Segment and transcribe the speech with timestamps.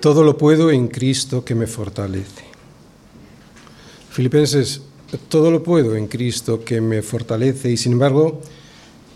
[0.00, 2.44] Todo lo puedo en Cristo que me fortalece.
[4.10, 4.82] Filipenses,
[5.28, 8.40] todo lo puedo en Cristo que me fortalece y sin embargo,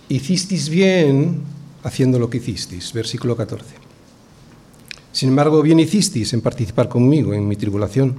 [0.09, 1.41] hicisteis bien
[1.85, 2.93] haciendo lo que hicisteis.
[2.93, 3.65] Versículo 14.
[5.13, 8.17] Sin embargo, bien hicisteis en participar conmigo en mi tribulación.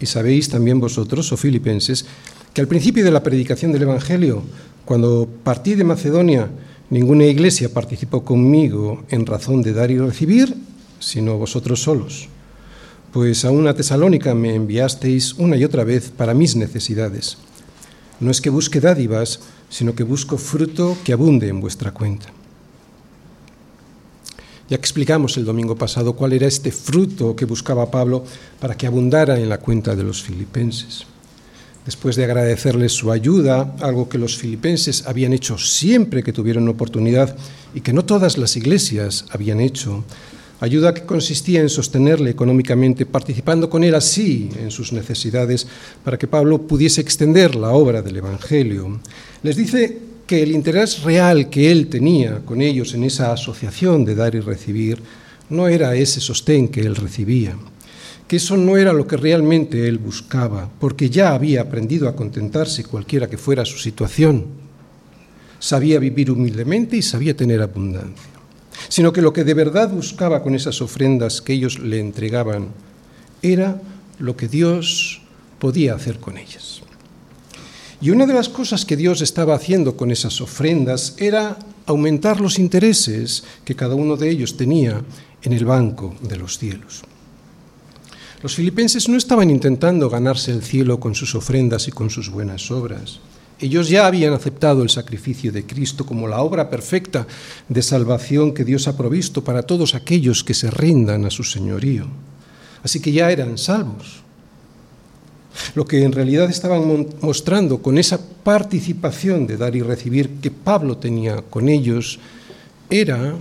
[0.00, 2.04] Y sabéis también vosotros, oh filipenses,
[2.52, 4.42] que al principio de la predicación del Evangelio,
[4.84, 6.50] cuando partí de Macedonia,
[6.90, 10.65] ninguna iglesia participó conmigo en razón de dar y recibir,
[10.98, 12.28] sino vosotros solos.
[13.12, 17.38] Pues a una tesalónica me enviasteis una y otra vez para mis necesidades.
[18.20, 22.32] No es que busque dádivas, sino que busco fruto que abunde en vuestra cuenta.
[24.68, 28.24] Ya explicamos el domingo pasado cuál era este fruto que buscaba Pablo
[28.58, 31.06] para que abundara en la cuenta de los filipenses.
[31.84, 37.36] Después de agradecerles su ayuda, algo que los filipenses habían hecho siempre que tuvieron oportunidad
[37.76, 40.02] y que no todas las iglesias habían hecho,
[40.60, 45.66] ayuda que consistía en sostenerle económicamente, participando con él así en sus necesidades
[46.04, 49.00] para que Pablo pudiese extender la obra del Evangelio.
[49.42, 54.14] Les dice que el interés real que él tenía con ellos en esa asociación de
[54.14, 55.00] dar y recibir
[55.48, 57.56] no era ese sostén que él recibía,
[58.26, 62.82] que eso no era lo que realmente él buscaba, porque ya había aprendido a contentarse
[62.82, 64.46] cualquiera que fuera su situación.
[65.60, 68.32] Sabía vivir humildemente y sabía tener abundancia,
[68.88, 72.68] sino que lo que de verdad buscaba con esas ofrendas que ellos le entregaban
[73.42, 73.80] era
[74.18, 75.22] lo que Dios
[75.58, 76.82] podía hacer con ellas.
[78.00, 81.56] Y una de las cosas que Dios estaba haciendo con esas ofrendas era
[81.86, 85.02] aumentar los intereses que cada uno de ellos tenía
[85.42, 87.02] en el banco de los cielos.
[88.42, 92.70] Los filipenses no estaban intentando ganarse el cielo con sus ofrendas y con sus buenas
[92.70, 93.20] obras.
[93.58, 97.26] Ellos ya habían aceptado el sacrificio de Cristo como la obra perfecta
[97.68, 102.06] de salvación que Dios ha provisto para todos aquellos que se rindan a su señorío.
[102.82, 104.22] Así que ya eran salvos.
[105.74, 110.98] Lo que en realidad estaban mostrando con esa participación de dar y recibir que Pablo
[110.98, 112.18] tenía con ellos
[112.90, 113.34] era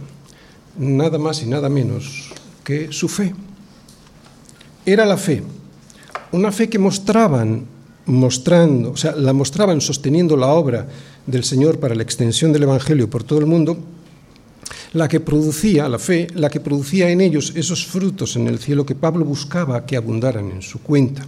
[0.78, 2.32] nada más y nada menos
[2.64, 3.36] que su fe.
[4.86, 5.44] Era la fe,
[6.32, 7.75] una fe que mostraban
[8.06, 10.88] mostrando, o sea, la mostraban sosteniendo la obra
[11.26, 13.78] del Señor para la extensión del Evangelio por todo el mundo,
[14.94, 18.86] la que producía, la fe, la que producía en ellos esos frutos en el cielo
[18.86, 21.26] que Pablo buscaba que abundaran en su cuenta.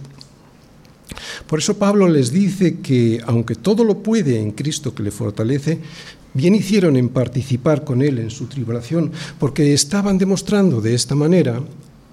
[1.46, 5.80] Por eso Pablo les dice que, aunque todo lo puede en Cristo que le fortalece,
[6.34, 11.62] bien hicieron en participar con Él en su tribulación, porque estaban demostrando de esta manera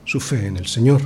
[0.06, 1.02] su fe en el Señor.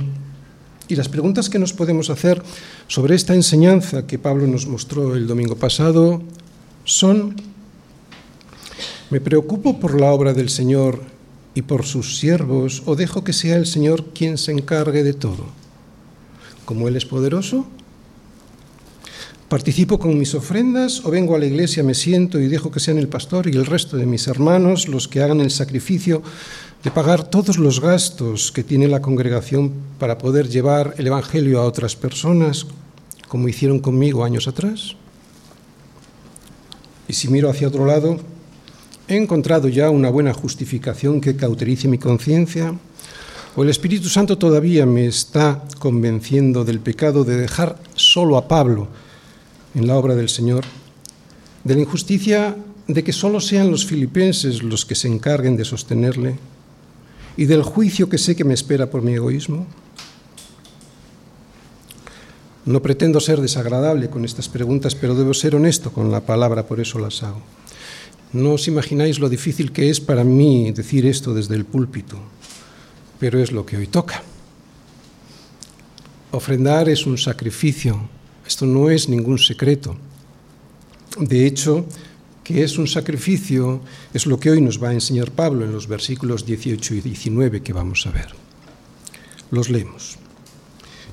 [0.90, 2.42] Y las preguntas que nos podemos hacer
[2.88, 6.20] sobre esta enseñanza que Pablo nos mostró el domingo pasado
[6.84, 7.36] son,
[9.08, 11.00] ¿me preocupo por la obra del Señor
[11.54, 15.46] y por sus siervos o dejo que sea el Señor quien se encargue de todo?
[16.64, 17.66] Como Él es poderoso,
[19.50, 22.98] ¿Participo con mis ofrendas o vengo a la iglesia, me siento y dejo que sean
[22.98, 26.22] el pastor y el resto de mis hermanos los que hagan el sacrificio
[26.82, 31.64] de pagar todos los gastos que tiene la congregación para poder llevar el Evangelio a
[31.64, 32.66] otras personas,
[33.28, 34.96] como hicieron conmigo años atrás?
[37.06, 38.18] Y si miro hacia otro lado,
[39.08, 42.74] ¿he encontrado ya una buena justificación que cauterice mi conciencia?
[43.56, 48.88] ¿O el Espíritu Santo todavía me está convenciendo del pecado de dejar solo a Pablo?
[49.74, 50.64] en la obra del Señor,
[51.64, 56.36] de la injusticia de que solo sean los filipenses los que se encarguen de sostenerle
[57.36, 59.66] y del juicio que sé que me espera por mi egoísmo?
[62.66, 66.80] No pretendo ser desagradable con estas preguntas, pero debo ser honesto con la palabra, por
[66.80, 67.40] eso las hago.
[68.32, 72.16] No os imagináis lo difícil que es para mí decir esto desde el púlpito,
[73.18, 74.22] pero es lo que hoy toca.
[76.30, 78.08] Ofrendar es un sacrificio,
[78.46, 79.96] esto no es ningún secreto.
[81.18, 81.86] De hecho,
[82.50, 83.80] que es un sacrificio
[84.12, 87.62] es lo que hoy nos va a enseñar Pablo en los versículos 18 y 19
[87.62, 88.28] que vamos a ver.
[89.50, 90.16] Los leemos.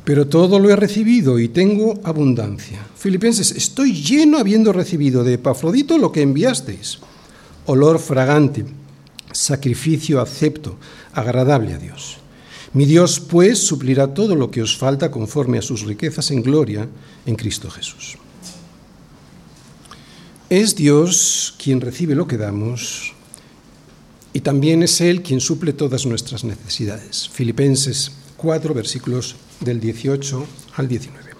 [0.03, 2.79] Pero todo lo he recibido y tengo abundancia.
[2.95, 6.99] Filipenses, estoy lleno habiendo recibido de Epafrodito lo que enviasteis.
[7.65, 8.65] Olor fragante,
[9.31, 10.77] sacrificio acepto,
[11.13, 12.17] agradable a Dios.
[12.73, 16.87] Mi Dios, pues, suplirá todo lo que os falta conforme a sus riquezas en gloria
[17.25, 18.17] en Cristo Jesús.
[20.49, 23.13] Es Dios quien recibe lo que damos
[24.31, 27.27] y también es Él quien suple todas nuestras necesidades.
[27.27, 30.45] Filipenses 4, versículos del 18
[30.75, 31.31] al 19.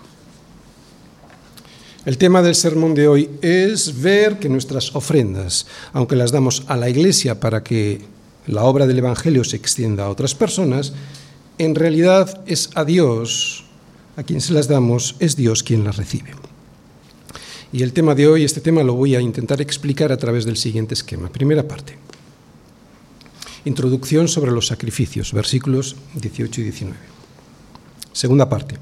[2.05, 6.75] El tema del sermón de hoy es ver que nuestras ofrendas, aunque las damos a
[6.75, 8.01] la iglesia para que
[8.45, 10.91] la obra del Evangelio se extienda a otras personas,
[11.57, 13.63] en realidad es a Dios
[14.17, 16.46] a quien se las damos, es Dios quien las recibe.
[17.71, 20.55] Y el tema de hoy, este tema lo voy a intentar explicar a través del
[20.55, 21.29] siguiente esquema.
[21.29, 21.97] Primera parte.
[23.65, 26.97] Introducción sobre los sacrificios, versículos 18 y 19.
[28.13, 28.77] Segunda parte.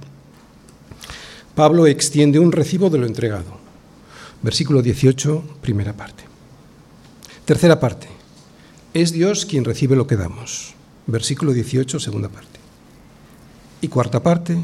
[1.56, 3.58] Pablo extiende un recibo de lo entregado.
[4.44, 6.24] Versículo 18, primera parte.
[7.46, 8.08] Tercera parte.
[8.94, 10.76] Es Dios quien recibe lo que damos.
[11.08, 12.60] Versículo 18, segunda parte.
[13.82, 14.58] Y cuarta parte.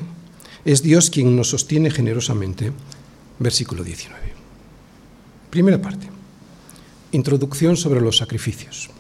[0.64, 2.72] Es Dios quien nos sostiene generosamente.
[3.42, 4.22] Versículo 19.
[5.50, 6.08] Primera parte.
[7.12, 8.92] Introducción sobre los sacrificios.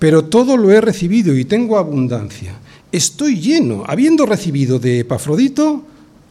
[0.00, 2.58] Pero todo lo he recibido y tengo abundancia.
[2.90, 5.84] Estoy lleno, habiendo recibido de Epafrodito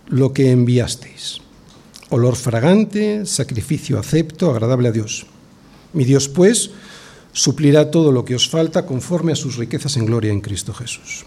[0.09, 1.39] lo que enviasteis.
[2.09, 5.25] Olor fragante, sacrificio acepto, agradable a Dios.
[5.93, 6.71] Mi Dios, pues,
[7.31, 11.23] suplirá todo lo que os falta conforme a sus riquezas en gloria en Cristo Jesús.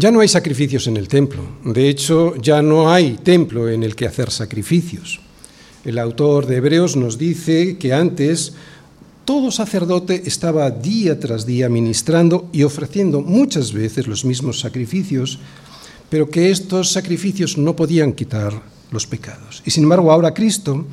[0.00, 1.42] Ya no hay sacrificios en el templo.
[1.62, 5.20] De hecho, ya no hay templo en el que hacer sacrificios.
[5.84, 8.54] El autor de Hebreos nos dice que antes
[9.26, 15.38] todo sacerdote estaba día tras día ministrando y ofreciendo muchas veces los mismos sacrificios,
[16.08, 18.54] pero que estos sacrificios no podían quitar
[18.90, 19.62] los pecados.
[19.66, 20.86] Y sin embargo, ahora Cristo,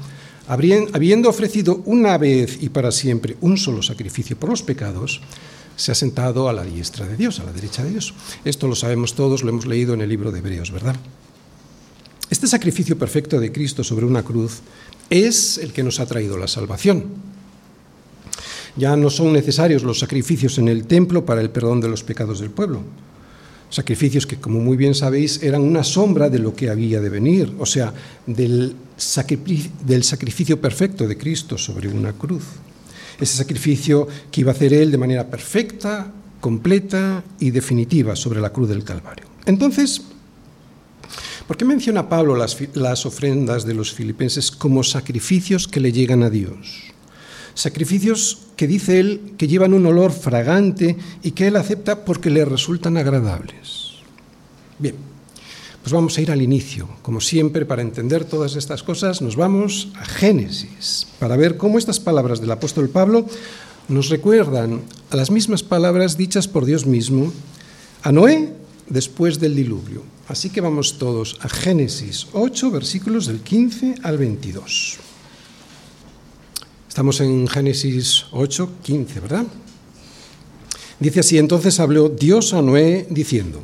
[0.49, 5.21] habiendo ofrecido una vez y para siempre un solo sacrificio por los pecados,
[5.77, 8.13] se ha sentado a la diestra de Dios, a la derecha de Dios.
[8.43, 10.97] Esto lo sabemos todos, lo hemos leído en el libro de Hebreos, ¿verdad?
[12.29, 14.59] Este sacrificio perfecto de Cristo sobre una cruz
[15.09, 17.05] es el que nos ha traído la salvación.
[18.75, 22.39] Ya no son necesarios los sacrificios en el templo para el perdón de los pecados
[22.39, 22.81] del pueblo.
[23.69, 27.53] Sacrificios que, como muy bien sabéis, eran una sombra de lo que había de venir,
[27.59, 27.93] o sea,
[28.25, 32.43] del sacrificio, perfecto de Cristo sobre una cruz.
[33.19, 38.51] Ese sacrificio que iba a hacer Él de manera perfecta, completa y definitiva sobre la
[38.51, 39.25] cruz del Calvario.
[39.45, 40.01] Entonces,
[41.47, 46.29] ¿por qué menciona Pablo las, ofrendas de los filipenses como sacrificios que le llegan a
[46.29, 46.83] Dios?
[47.53, 52.45] Sacrificios que dice él que llevan un olor fragante y que él acepta porque le
[52.45, 53.93] resultan agradables.
[54.77, 54.95] Bien,
[55.87, 56.89] pues vamos a ir al inicio.
[57.01, 62.01] Como siempre, para entender todas estas cosas, nos vamos a Génesis, para ver cómo estas
[62.01, 63.25] palabras del apóstol Pablo
[63.87, 67.31] nos recuerdan a las mismas palabras dichas por Dios mismo
[68.03, 68.51] a Noé
[68.89, 70.03] después del diluvio.
[70.27, 74.97] Así que vamos todos a Génesis 8, versículos del 15 al 22.
[76.89, 79.45] Estamos en Génesis 8, 15, ¿verdad?
[80.99, 83.63] Dice así, entonces habló Dios a Noé diciendo,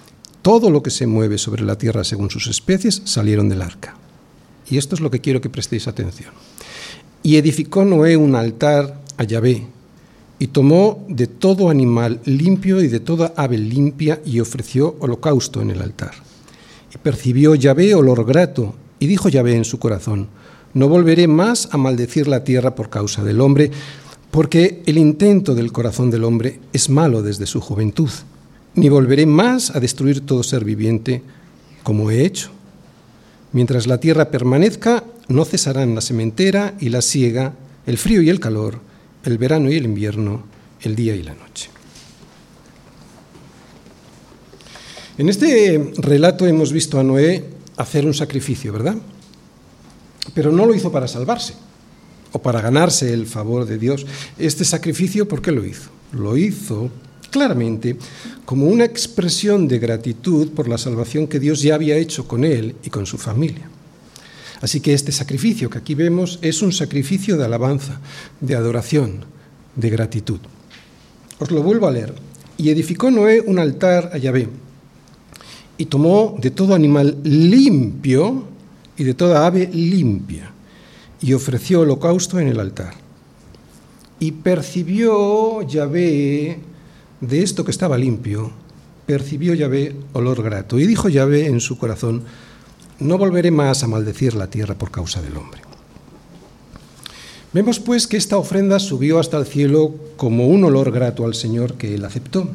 [0.41, 3.95] todo lo que se mueve sobre la tierra según sus especies, salieron del arca.
[4.69, 6.31] Y esto es lo que quiero que prestéis atención.
[7.23, 9.67] Y edificó Noé un altar a Yahvé,
[10.39, 15.69] y tomó de todo animal limpio y de toda ave limpia y ofreció holocausto en
[15.69, 16.13] el altar.
[16.91, 20.29] Y percibió Yahvé olor grato, y dijo Yahvé en su corazón,
[20.73, 23.69] no volveré más a maldecir la tierra por causa del hombre,
[24.31, 28.09] porque el intento del corazón del hombre es malo desde su juventud,
[28.75, 31.21] ni volveré más a destruir todo ser viviente
[31.83, 32.51] como he hecho.
[33.53, 37.53] Mientras la tierra permanezca, no cesarán la sementera y la siega,
[37.85, 38.79] el frío y el calor,
[39.25, 40.43] el verano y el invierno,
[40.81, 41.69] el día y la noche.
[45.17, 47.45] En este relato hemos visto a Noé
[47.77, 48.95] hacer un sacrificio, ¿verdad?
[50.33, 51.53] Pero no lo hizo para salvarse
[52.31, 54.05] o para ganarse el favor de Dios.
[54.39, 55.89] Este sacrificio, ¿por qué lo hizo?
[56.13, 56.89] Lo hizo
[57.31, 57.97] claramente
[58.45, 62.75] como una expresión de gratitud por la salvación que Dios ya había hecho con él
[62.83, 63.67] y con su familia.
[64.61, 67.99] Así que este sacrificio que aquí vemos es un sacrificio de alabanza,
[68.39, 69.25] de adoración,
[69.75, 70.39] de gratitud.
[71.39, 72.13] Os lo vuelvo a leer.
[72.57, 74.47] Y edificó Noé un altar a Yahvé
[75.81, 78.43] y tomó de todo animal limpio
[78.95, 80.51] y de toda ave limpia,
[81.21, 82.93] y ofreció holocausto en el altar.
[84.19, 86.59] Y percibió Yahvé
[87.21, 88.51] de esto que estaba limpio,
[89.05, 92.23] percibió Yahvé olor grato, y dijo Yahvé en su corazón,
[92.99, 95.61] no volveré más a maldecir la tierra por causa del hombre.
[97.53, 101.73] Vemos pues que esta ofrenda subió hasta el cielo como un olor grato al Señor
[101.73, 102.49] que él aceptó.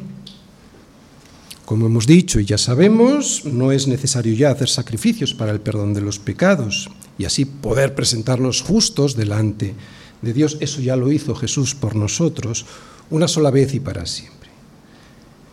[1.65, 5.93] Como hemos dicho y ya sabemos, no es necesario ya hacer sacrificios para el perdón
[5.93, 9.75] de los pecados y así poder presentarnos justos delante
[10.21, 10.57] de Dios.
[10.61, 12.65] Eso ya lo hizo Jesús por nosotros
[13.09, 14.36] una sola vez y para siempre.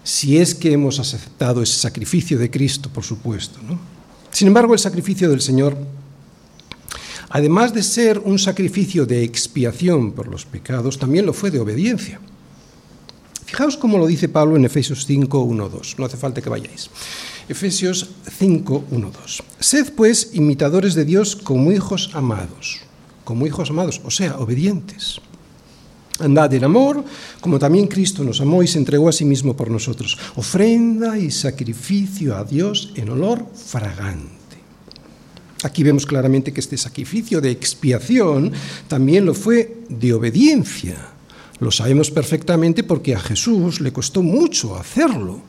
[0.04, 3.58] Si es que hemos aceptado ese sacrificio de Cristo, por supuesto.
[4.30, 5.76] Sin embargo, el sacrificio del Señor,
[7.30, 12.20] además de ser un sacrificio de expiación por los pecados, también lo fue de obediencia.
[13.46, 15.98] Fijaos cómo lo dice Pablo en Efesios 5, 1, 2.
[15.98, 16.90] No hace falta que vayáis.
[17.48, 19.42] Efesios 5, 1, 2.
[19.58, 22.80] Sed pues imitadores de Dios como hijos amados,
[23.24, 25.20] como hijos amados, o sea, obedientes.
[26.20, 27.04] Andad en amor,
[27.40, 30.16] como también Cristo nos amó y se entregó a sí mismo por nosotros.
[30.36, 34.32] Ofrenda y sacrificio a Dios en olor fragante.
[35.64, 38.52] Aquí vemos claramente que este sacrificio de expiación
[38.86, 41.14] también lo fue de obediencia
[41.60, 45.40] lo sabemos perfectamente porque a Jesús le costó mucho hacerlo,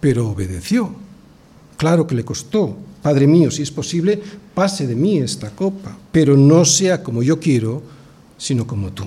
[0.00, 0.94] pero obedeció.
[1.76, 2.76] Claro que le costó.
[3.02, 4.20] Padre mío, si es posible,
[4.54, 7.82] pase de mí esta copa, pero no sea como yo quiero,
[8.38, 9.04] sino como tú.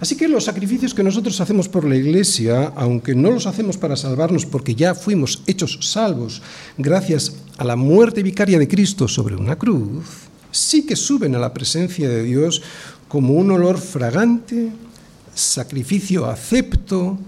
[0.00, 3.96] Así que los sacrificios que nosotros hacemos por la Iglesia, aunque no los hacemos para
[3.96, 6.42] salvarnos porque ya fuimos hechos salvos
[6.76, 10.04] gracias a la muerte vicaria de Cristo sobre una cruz,
[10.50, 12.62] sí que suben a la presencia de Dios
[13.08, 14.70] como un olor fragante,
[15.34, 17.18] sacrificio acepto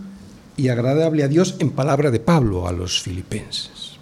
[0.56, 3.96] y agradable a Dios en palabra de Pablo a los filipenses.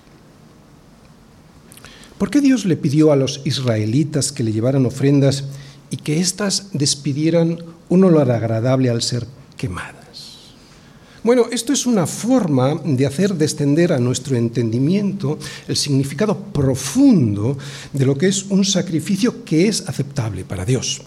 [2.18, 5.44] ¿Por qué Dios le pidió a los israelitas que le llevaran ofrendas
[5.90, 7.58] y que éstas despidieran
[7.88, 9.26] un olor agradable al ser
[9.57, 9.97] quemadas?
[11.23, 17.59] Bueno, esto es una forma de hacer descender a nuestro entendimiento el significado profundo
[17.93, 21.02] de lo que es un sacrificio que es aceptable para Dios.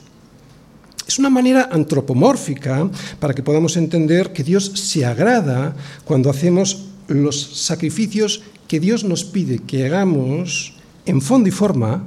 [1.08, 7.40] Es una manera antropomórfica para que podamos entender que Dios se agrada cuando hacemos los
[7.66, 10.74] sacrificios que Dios nos pide que hagamos
[11.06, 12.06] en fondo y forma,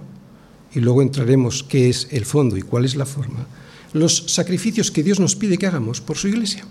[0.75, 3.47] y luego entraremos qué es el fondo y cuál es la forma,
[3.93, 6.65] los sacrificios que Dios nos pide que hagamos por su iglesia.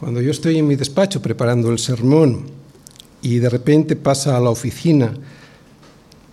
[0.00, 2.46] Cuando yo estoy en mi despacho preparando el sermón
[3.22, 5.14] y de repente pasa a la oficina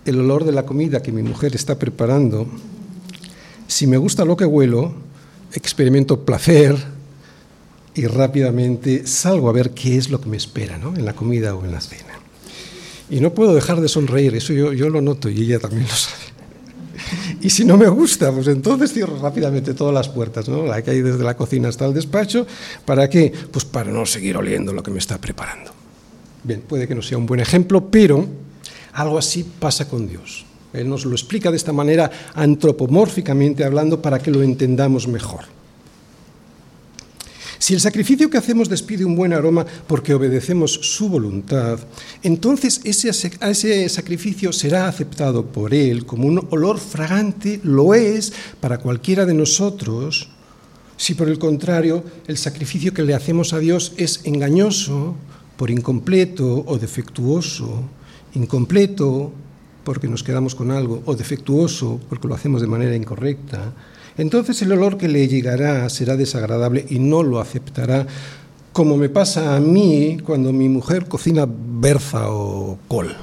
[0.04, 2.46] el olor de la comida que mi mujer está preparando,
[3.66, 4.92] si me gusta lo que huelo,
[5.54, 6.76] experimento placer
[7.94, 10.94] y rápidamente salgo a ver qué es lo que me espera ¿no?
[10.94, 12.20] en la comida o en la cena.
[13.08, 15.94] Y no puedo dejar de sonreír, eso yo, yo lo noto y ella también lo
[15.94, 16.21] sabe.
[17.42, 20.64] Y si no me gusta, pues entonces cierro rápidamente todas las puertas, ¿no?
[20.64, 22.46] la que hay desde la cocina hasta el despacho.
[22.84, 23.32] ¿Para qué?
[23.50, 25.72] Pues para no seguir oliendo lo que me está preparando.
[26.44, 28.24] Bien, puede que no sea un buen ejemplo, pero
[28.92, 30.46] algo así pasa con Dios.
[30.72, 35.40] Él nos lo explica de esta manera antropomórficamente hablando para que lo entendamos mejor.
[37.62, 41.78] Si el sacrificio que hacemos despide un buen aroma porque obedecemos su voluntad,
[42.24, 48.78] entonces ese, ese sacrificio será aceptado por Él como un olor fragante, lo es para
[48.78, 50.28] cualquiera de nosotros.
[50.96, 55.14] Si por el contrario el sacrificio que le hacemos a Dios es engañoso,
[55.56, 57.84] por incompleto o defectuoso,
[58.34, 59.30] incompleto
[59.84, 63.72] porque nos quedamos con algo o defectuoso porque lo hacemos de manera incorrecta,
[64.16, 68.06] entonces el olor que le llegará será desagradable y no lo aceptará,
[68.72, 73.14] como me pasa a mí cuando mi mujer cocina berza o col,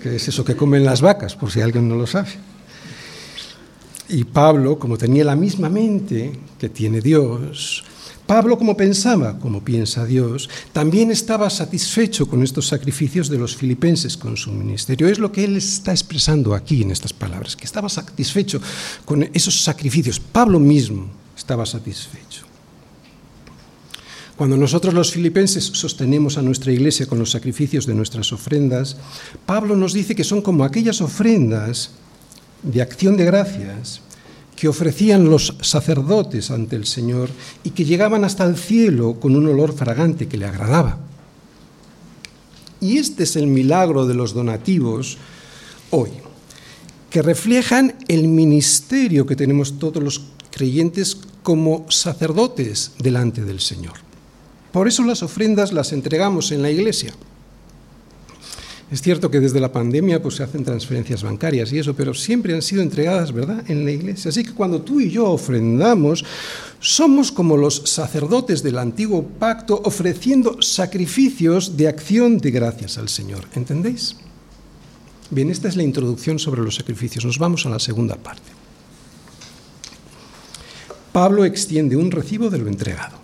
[0.00, 2.30] que es eso que comen las vacas, por si alguien no lo sabe.
[4.08, 7.84] Y Pablo, como tenía la misma mente que tiene Dios,
[8.26, 14.16] Pablo, como pensaba, como piensa Dios, también estaba satisfecho con estos sacrificios de los filipenses
[14.16, 15.08] con su ministerio.
[15.08, 18.62] Es lo que él está expresando aquí en estas palabras, que estaba satisfecho
[19.04, 20.18] con esos sacrificios.
[20.20, 22.44] Pablo mismo estaba satisfecho.
[24.36, 28.96] Cuando nosotros los filipenses sostenemos a nuestra iglesia con los sacrificios de nuestras ofrendas,
[29.46, 31.90] Pablo nos dice que son como aquellas ofrendas
[32.62, 34.00] de acción de gracias
[34.56, 37.28] que ofrecían los sacerdotes ante el Señor
[37.64, 40.98] y que llegaban hasta el cielo con un olor fragante que le agradaba.
[42.80, 45.18] Y este es el milagro de los donativos
[45.90, 46.10] hoy,
[47.10, 53.94] que reflejan el ministerio que tenemos todos los creyentes como sacerdotes delante del Señor.
[54.72, 57.14] Por eso las ofrendas las entregamos en la iglesia.
[58.94, 62.54] Es cierto que desde la pandemia pues, se hacen transferencias bancarias y eso, pero siempre
[62.54, 64.28] han sido entregadas, ¿verdad?, en la iglesia.
[64.28, 66.24] Así que cuando tú y yo ofrendamos,
[66.78, 73.46] somos como los sacerdotes del antiguo pacto ofreciendo sacrificios de acción de gracias al Señor.
[73.56, 74.14] ¿Entendéis?
[75.28, 77.24] Bien, esta es la introducción sobre los sacrificios.
[77.24, 78.52] Nos vamos a la segunda parte.
[81.10, 83.16] Pablo extiende un recibo de lo entregado.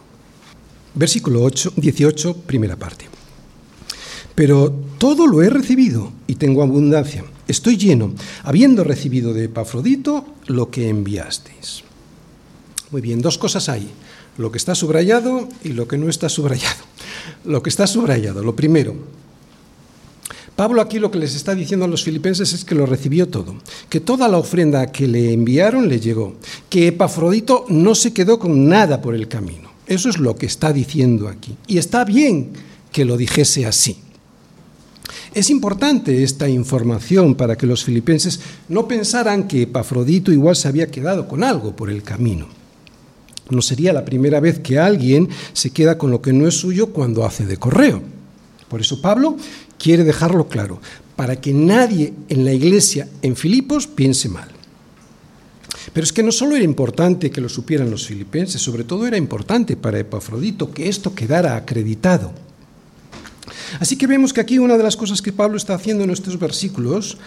[0.97, 3.20] Versículo 8, 18, primera parte.
[4.41, 7.23] Pero todo lo he recibido y tengo abundancia.
[7.47, 11.85] Estoy lleno, habiendo recibido de Epafrodito lo que enviasteis.
[12.91, 13.91] Muy bien, dos cosas hay.
[14.39, 16.81] Lo que está subrayado y lo que no está subrayado.
[17.45, 18.95] Lo que está subrayado, lo primero,
[20.57, 23.57] Pablo aquí lo que les está diciendo a los filipenses es que lo recibió todo,
[23.91, 26.37] que toda la ofrenda que le enviaron le llegó,
[26.71, 29.69] que Epafrodito no se quedó con nada por el camino.
[29.87, 31.59] Eso es lo que está diciendo aquí.
[31.67, 32.53] Y está bien
[32.91, 33.99] que lo dijese así.
[35.33, 40.91] Es importante esta información para que los filipenses no pensaran que Epafrodito igual se había
[40.91, 42.49] quedado con algo por el camino.
[43.49, 46.89] No sería la primera vez que alguien se queda con lo que no es suyo
[46.89, 48.03] cuando hace de correo.
[48.69, 49.37] Por eso Pablo
[49.79, 50.81] quiere dejarlo claro,
[51.15, 54.49] para que nadie en la iglesia en Filipos piense mal.
[55.93, 59.17] Pero es que no solo era importante que lo supieran los filipenses, sobre todo era
[59.17, 62.33] importante para Epafrodito que esto quedara acreditado.
[63.79, 66.39] Así que vemos que aquí una de las cosas que Pablo está haciendo en estos
[66.39, 67.19] versículos,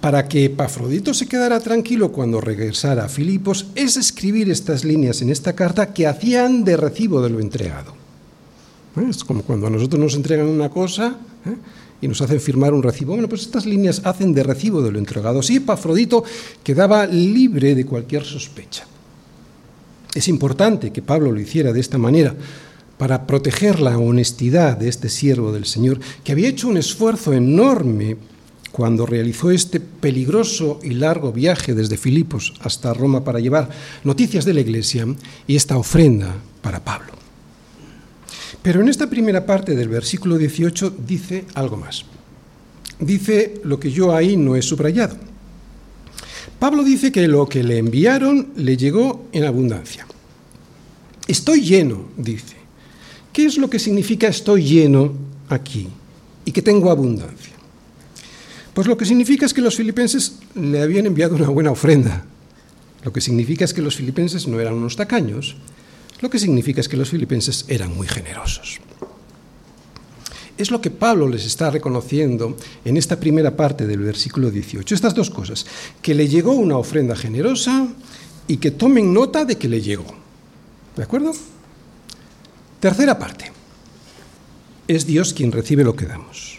[0.00, 5.30] para que Epafrodito se quedara tranquilo cuando regresara a Filipos, es escribir estas líneas en
[5.30, 7.94] esta carta que hacían de recibo de lo entregado.
[8.96, 9.06] ¿Eh?
[9.08, 11.16] Es como cuando a nosotros nos entregan una cosa
[11.46, 11.56] ¿eh?
[12.00, 13.12] y nos hacen firmar un recibo.
[13.12, 15.40] Bueno, pues estas líneas hacen de recibo de lo entregado.
[15.40, 16.24] Así Epafrodito
[16.62, 18.84] quedaba libre de cualquier sospecha.
[20.14, 22.34] Es importante que Pablo lo hiciera de esta manera
[23.02, 28.16] para proteger la honestidad de este siervo del Señor, que había hecho un esfuerzo enorme
[28.70, 33.70] cuando realizó este peligroso y largo viaje desde Filipos hasta Roma para llevar
[34.04, 35.04] noticias de la iglesia
[35.48, 37.10] y esta ofrenda para Pablo.
[38.62, 42.04] Pero en esta primera parte del versículo 18 dice algo más.
[43.00, 45.16] Dice lo que yo ahí no he subrayado.
[46.60, 50.06] Pablo dice que lo que le enviaron le llegó en abundancia.
[51.26, 52.61] Estoy lleno, dice.
[53.32, 55.14] ¿Qué es lo que significa estoy lleno
[55.48, 55.88] aquí
[56.44, 57.52] y que tengo abundancia?
[58.74, 62.24] Pues lo que significa es que los filipenses le habían enviado una buena ofrenda.
[63.04, 65.56] Lo que significa es que los filipenses no eran unos tacaños,
[66.20, 68.78] lo que significa es que los filipenses eran muy generosos.
[70.56, 74.94] Es lo que Pablo les está reconociendo en esta primera parte del versículo 18.
[74.94, 75.66] Estas dos cosas,
[76.00, 77.88] que le llegó una ofrenda generosa
[78.46, 80.06] y que tomen nota de que le llegó.
[80.94, 81.32] ¿De acuerdo?
[82.82, 83.52] Tercera parte.
[84.88, 86.58] Es Dios quien recibe lo que damos.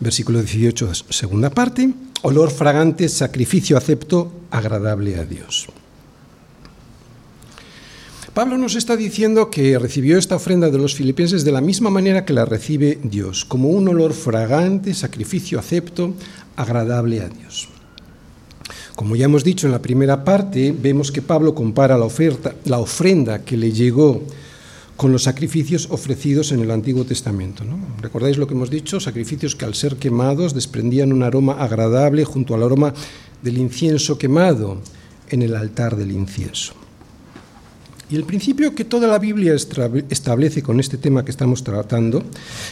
[0.00, 1.92] Versículo 18, segunda parte.
[2.22, 5.66] Olor fragante, sacrificio acepto, agradable a Dios.
[8.32, 12.24] Pablo nos está diciendo que recibió esta ofrenda de los filipenses de la misma manera
[12.24, 16.14] que la recibe Dios, como un olor fragante, sacrificio acepto,
[16.56, 17.68] agradable a Dios.
[18.96, 22.78] Como ya hemos dicho en la primera parte, vemos que Pablo compara la, oferta, la
[22.78, 24.22] ofrenda que le llegó
[24.96, 27.64] con los sacrificios ofrecidos en el Antiguo Testamento.
[28.00, 29.00] ¿Recordáis lo que hemos dicho?
[29.00, 32.94] Sacrificios que al ser quemados desprendían un aroma agradable junto al aroma
[33.42, 34.80] del incienso quemado
[35.30, 36.74] en el altar del incienso.
[38.10, 42.22] Y el principio que toda la Biblia establece con este tema que estamos tratando,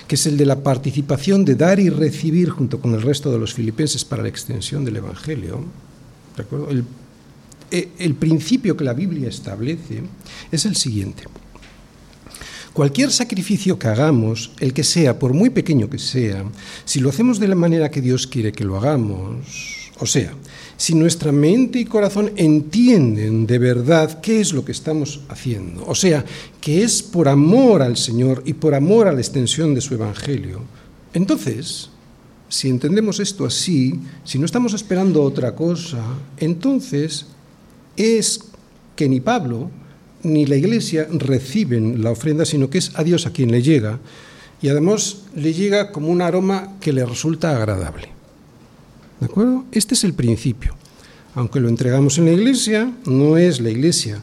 [0.06, 3.38] que es el de la participación de dar y recibir junto con el resto de
[3.38, 5.64] los filipenses para la extensión del Evangelio,
[6.68, 6.84] el,
[7.70, 10.02] eh, el principio que la Biblia establece
[10.50, 11.24] es el siguiente.
[12.72, 16.44] Cualquier sacrificio que hagamos, el que sea, por muy pequeño que sea,
[16.86, 20.32] si lo hacemos de la manera que Dios quiere que lo hagamos, o sea,
[20.78, 25.94] si nuestra mente y corazón entienden de verdad qué es lo que estamos haciendo, o
[25.94, 26.24] sea,
[26.62, 30.62] que es por amor al Señor y por amor a la extensión de su Evangelio,
[31.12, 31.90] entonces,
[32.48, 36.02] si entendemos esto así, si no estamos esperando otra cosa,
[36.38, 37.26] entonces
[37.96, 38.40] es
[38.96, 39.70] que ni Pablo
[40.22, 43.98] ni la Iglesia reciben la ofrenda, sino que es a Dios a quien le llega,
[44.60, 48.08] y además le llega como un aroma que le resulta agradable.
[49.20, 49.64] ¿De acuerdo?
[49.72, 50.74] Este es el principio.
[51.34, 54.20] Aunque lo entregamos en la iglesia, no es la iglesia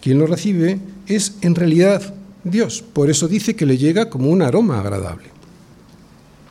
[0.00, 2.82] quien lo recibe, es en realidad Dios.
[2.82, 5.28] Por eso dice que le llega como un aroma agradable.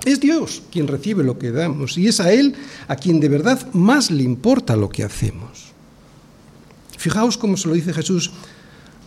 [0.05, 2.55] Es Dios quien recibe lo que damos y es a Él
[2.87, 5.71] a quien de verdad más le importa lo que hacemos.
[6.97, 8.31] Fijaos cómo se lo dice Jesús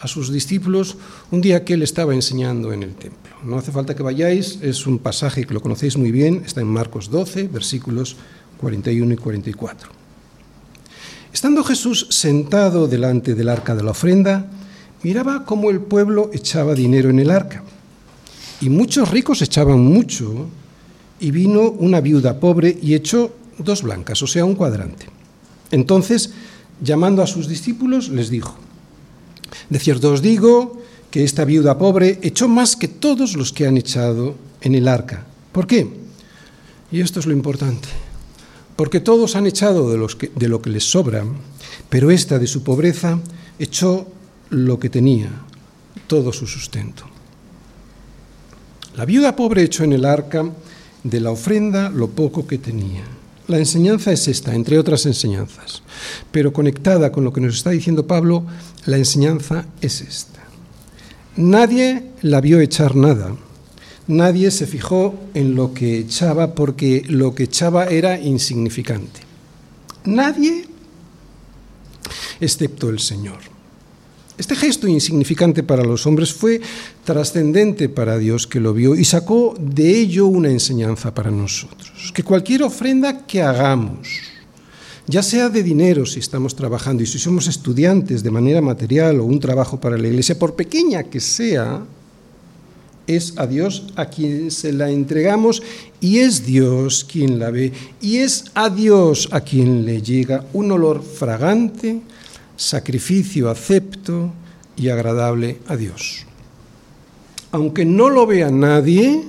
[0.03, 0.97] a sus discípulos
[1.31, 3.37] un día que Él estaba enseñando en el templo.
[3.45, 6.67] No hace falta que vayáis, es un pasaje que lo conocéis muy bien, está en
[6.67, 8.17] Marcos 12, versículos
[8.59, 9.91] 41 y 44.
[11.33, 14.51] Estando Jesús sentado delante del arca de la ofrenda,
[15.05, 17.63] miraba cómo el pueblo echaba dinero en el arca.
[18.61, 20.49] Y muchos ricos echaban mucho,
[21.23, 25.07] y vino una viuda pobre y echó dos blancas, o sea, un cuadrante.
[25.71, 26.33] Entonces,
[26.81, 28.57] llamando a sus discípulos, les dijo,
[29.73, 33.81] De cierto os digo que esta viuda pobre echó más que todos los que han
[33.81, 35.25] echado en el arca.
[35.49, 35.89] ¿Por qué?
[36.93, 37.89] Y esto es lo importante.
[38.77, 41.25] Porque todos han echado de, de lo que les sobra,
[41.89, 43.19] pero esta de su pobreza
[43.59, 44.13] echó
[44.51, 45.31] lo que tenía,
[46.07, 47.05] todo su sustento.
[48.95, 50.45] La viuda pobre echó en el arca
[51.03, 53.05] de la ofrenda lo poco que tenía.
[53.49, 55.83] La enseñanza es esta, entre otras enseñanzas,
[56.31, 58.45] pero conectada con lo que nos está diciendo Pablo,
[58.87, 60.41] la enseñanza es esta.
[61.37, 63.35] Nadie la vio echar nada,
[64.07, 69.21] nadie se fijó en lo que echaba porque lo que echaba era insignificante.
[70.05, 70.67] Nadie
[72.41, 73.52] excepto el Señor.
[74.39, 76.61] Este gesto insignificante para los hombres fue
[77.05, 82.13] trascendente para Dios que lo vio y sacó de ello una enseñanza para nosotros.
[82.15, 84.09] Que cualquier ofrenda que hagamos,
[85.07, 89.25] ya sea de dinero si estamos trabajando y si somos estudiantes de manera material o
[89.25, 91.85] un trabajo para la iglesia, por pequeña que sea,
[93.07, 95.63] es a Dios a quien se la entregamos
[96.01, 100.71] y es Dios quien la ve y es a Dios a quien le llega un
[100.73, 102.01] olor fragante,
[102.63, 104.33] sacrificio acepto
[104.77, 106.25] y agradable a Dios.
[107.51, 109.25] Aunque no lo vea nadie,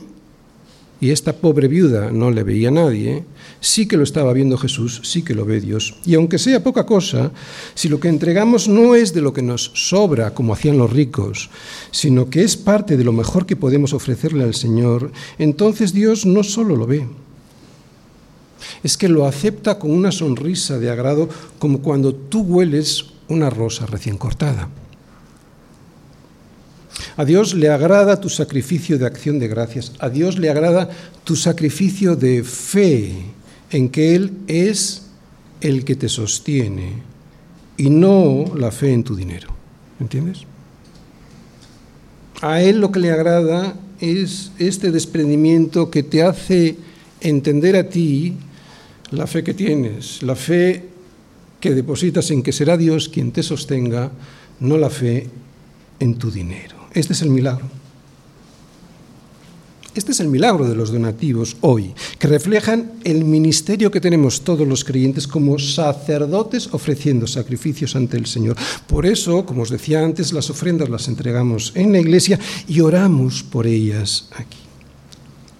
[1.01, 3.25] y esta pobre viuda no le veía nadie,
[3.59, 5.95] sí que lo estaba viendo Jesús, sí que lo ve Dios.
[6.05, 7.31] Y aunque sea poca cosa,
[7.73, 11.49] si lo que entregamos no es de lo que nos sobra, como hacían los ricos,
[11.91, 16.43] sino que es parte de lo mejor que podemos ofrecerle al Señor, entonces Dios no
[16.43, 17.05] solo lo ve,
[18.83, 21.27] es que lo acepta con una sonrisa de agrado,
[21.59, 24.69] como cuando tú hueles una rosa recién cortada.
[27.17, 29.93] A Dios le agrada tu sacrificio de acción de gracias.
[29.99, 30.89] A Dios le agrada
[31.23, 33.13] tu sacrificio de fe
[33.71, 35.07] en que Él es
[35.61, 37.01] el que te sostiene
[37.77, 39.47] y no la fe en tu dinero.
[39.99, 40.39] ¿Entiendes?
[42.41, 46.77] A Él lo que le agrada es este desprendimiento que te hace
[47.21, 48.35] entender a ti
[49.11, 50.89] la fe que tienes, la fe
[51.63, 54.11] que depositas en que será Dios quien te sostenga,
[54.59, 55.29] no la fe
[55.97, 56.75] en tu dinero.
[56.91, 57.63] Este es el milagro.
[59.95, 64.67] Este es el milagro de los donativos hoy, que reflejan el ministerio que tenemos todos
[64.67, 68.57] los creyentes como sacerdotes ofreciendo sacrificios ante el Señor.
[68.85, 73.41] Por eso, como os decía antes, las ofrendas las entregamos en la iglesia y oramos
[73.41, 74.62] por ellas aquí.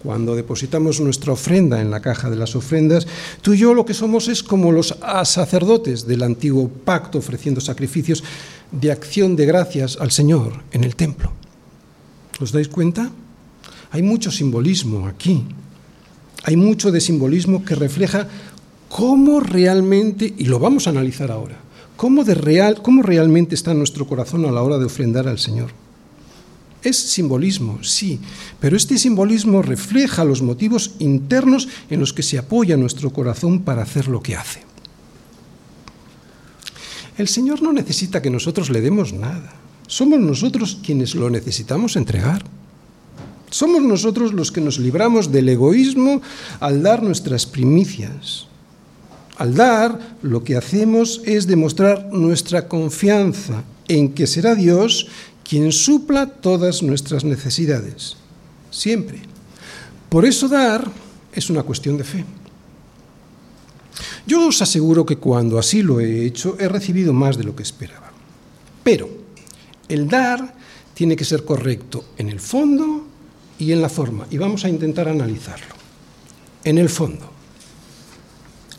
[0.04, 3.08] Cuando depositamos nuestra ofrenda en la caja de las ofrendas,
[3.42, 8.22] tú y yo lo que somos es como los sacerdotes del antiguo pacto ofreciendo sacrificios
[8.72, 11.32] de acción de gracias al Señor en el templo.
[12.42, 13.12] ¿Os dais cuenta?
[13.92, 15.46] Hay mucho simbolismo aquí.
[16.44, 18.28] Hay mucho de simbolismo que refleja
[18.90, 21.60] cómo realmente, y lo vamos a analizar ahora,
[21.96, 25.83] cómo, de real, cómo realmente está nuestro corazón a la hora de ofrendar al Señor.
[26.84, 28.20] Es simbolismo, sí,
[28.60, 33.84] pero este simbolismo refleja los motivos internos en los que se apoya nuestro corazón para
[33.84, 34.62] hacer lo que hace.
[37.18, 39.54] El Señor no necesita que nosotros le demos nada.
[39.88, 42.44] Somos nosotros quienes lo necesitamos entregar.
[43.50, 46.22] Somos nosotros los que nos libramos del egoísmo
[46.60, 48.48] al dar nuestras primicias.
[49.38, 55.08] Al dar, lo que hacemos es demostrar nuestra confianza en que será Dios
[55.54, 58.18] quien supla todas nuestras necesidades,
[58.72, 59.20] siempre.
[60.10, 60.90] Por eso dar
[61.32, 62.26] es una cuestión de fe.
[64.26, 67.62] Yo os aseguro que cuando así lo he hecho he recibido más de lo que
[67.62, 68.12] esperaba.
[68.84, 69.08] Pero
[69.88, 70.56] el dar
[70.96, 73.06] tiene que ser correcto en el fondo
[73.60, 75.76] y en la forma, y vamos a intentar analizarlo.
[76.64, 77.30] En el fondo.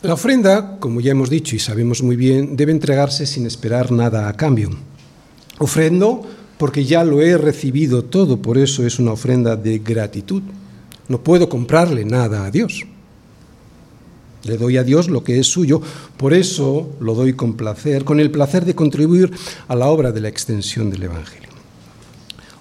[0.01, 4.27] La ofrenda, como ya hemos dicho y sabemos muy bien, debe entregarse sin esperar nada
[4.27, 4.71] a cambio.
[5.57, 10.43] Ofrendo porque ya lo he recibido todo, por eso es una ofrenda de gratitud.
[11.07, 12.85] No puedo comprarle nada a Dios.
[14.43, 15.81] Le doy a Dios lo que es suyo,
[16.17, 19.31] por eso lo doy con placer, con el placer de contribuir
[19.67, 21.49] a la obra de la extensión del Evangelio.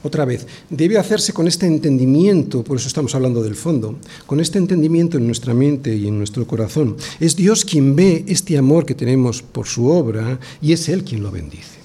[0.03, 4.59] Otra vez, debe hacerse con este entendimiento, por eso estamos hablando del fondo, con este
[4.59, 6.97] entendimiento en nuestra mente y en nuestro corazón.
[7.21, 11.23] Es Dios quien ve este amor que tenemos por su obra y es Él quien
[11.23, 11.84] lo bendice.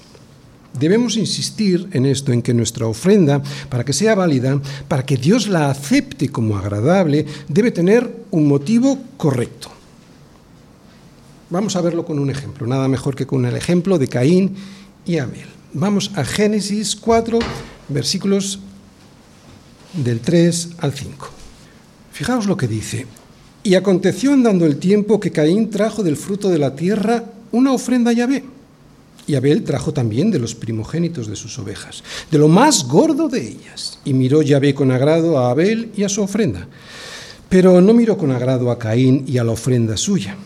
[0.78, 5.48] Debemos insistir en esto, en que nuestra ofrenda, para que sea válida, para que Dios
[5.48, 9.68] la acepte como agradable, debe tener un motivo correcto.
[11.50, 14.54] Vamos a verlo con un ejemplo, nada mejor que con el ejemplo de Caín
[15.04, 15.48] y Abel.
[15.72, 17.40] Vamos a Génesis 4,
[17.88, 18.60] versículos
[19.92, 21.28] del 3 al 5.
[22.12, 23.06] Fijaos lo que dice.
[23.64, 28.12] Y aconteció andando el tiempo que Caín trajo del fruto de la tierra una ofrenda
[28.12, 28.59] a Yahvé
[29.26, 33.48] Y Abel trajo también de los primogénitos de sus ovejas, de lo más gordo de
[33.48, 33.98] ellas.
[34.04, 36.66] Y miró Yahvé con agrado a Abel y a su ofrenda.
[37.48, 40.36] Pero no miró con agrado a Caín y a la ofrenda suya.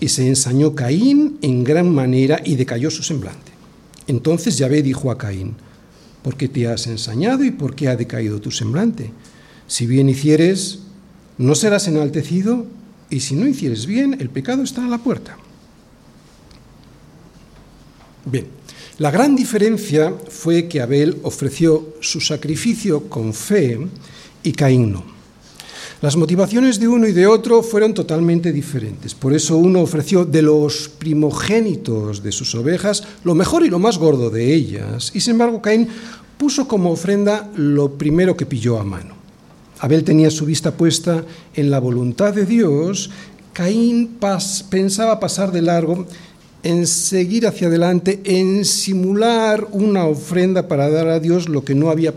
[0.00, 3.52] Y se ensañó Caín en gran manera y decayó su semblante.
[4.06, 5.54] Entonces Yahvé dijo a Caín,
[6.22, 9.10] ¿por qué te has ensañado y por qué ha decaído tu semblante?
[9.66, 10.80] Si bien hicieres,
[11.38, 12.66] no serás enaltecido,
[13.10, 15.36] y si no hicieres bien, el pecado está a la puerta.
[18.26, 18.44] Bien,
[18.98, 23.78] la gran diferencia fue que Abel ofreció su sacrificio con fe
[24.42, 25.04] y Caín no.
[26.02, 29.14] Las motivaciones de uno y de otro fueron totalmente diferentes.
[29.14, 33.96] Por eso uno ofreció de los primogénitos de sus ovejas lo mejor y lo más
[33.96, 35.12] gordo de ellas.
[35.14, 35.88] Y sin embargo Caín
[36.36, 39.14] puso como ofrenda lo primero que pilló a mano.
[39.78, 43.08] Abel tenía su vista puesta en la voluntad de Dios.
[43.52, 44.18] Caín
[44.68, 46.06] pensaba pasar de largo
[46.66, 51.90] en seguir hacia adelante, en simular una ofrenda para dar a Dios lo que no
[51.90, 52.12] había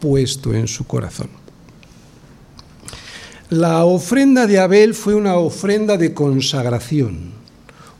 [0.00, 1.28] puesto en su corazón.
[3.50, 7.32] La ofrenda de Abel fue una ofrenda de consagración,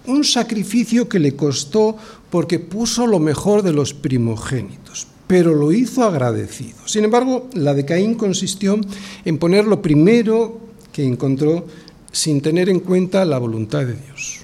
[0.06, 1.98] un sacrificio que le costó
[2.30, 6.78] porque puso lo mejor de los primogénitos, pero lo hizo agradecido.
[6.86, 8.80] Sin embargo, la de Caín consistió
[9.26, 10.60] en poner lo primero
[10.92, 11.66] que encontró
[12.10, 14.43] sin tener en cuenta la voluntad de Dios.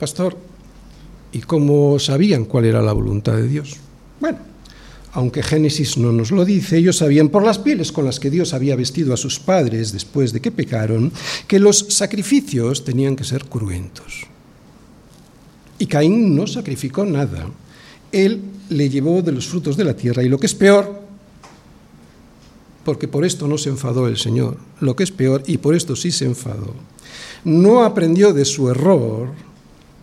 [0.00, 0.34] Pastor,
[1.30, 3.76] ¿y cómo sabían cuál era la voluntad de Dios?
[4.18, 4.38] Bueno,
[5.12, 8.54] aunque Génesis no nos lo dice, ellos sabían por las pieles con las que Dios
[8.54, 11.12] había vestido a sus padres después de que pecaron,
[11.46, 14.22] que los sacrificios tenían que ser cruentos.
[15.78, 17.50] Y Caín no sacrificó nada.
[18.10, 20.98] Él le llevó de los frutos de la tierra y lo que es peor,
[22.86, 25.94] porque por esto no se enfadó el Señor, lo que es peor, y por esto
[25.94, 26.74] sí se enfadó,
[27.44, 29.28] no aprendió de su error,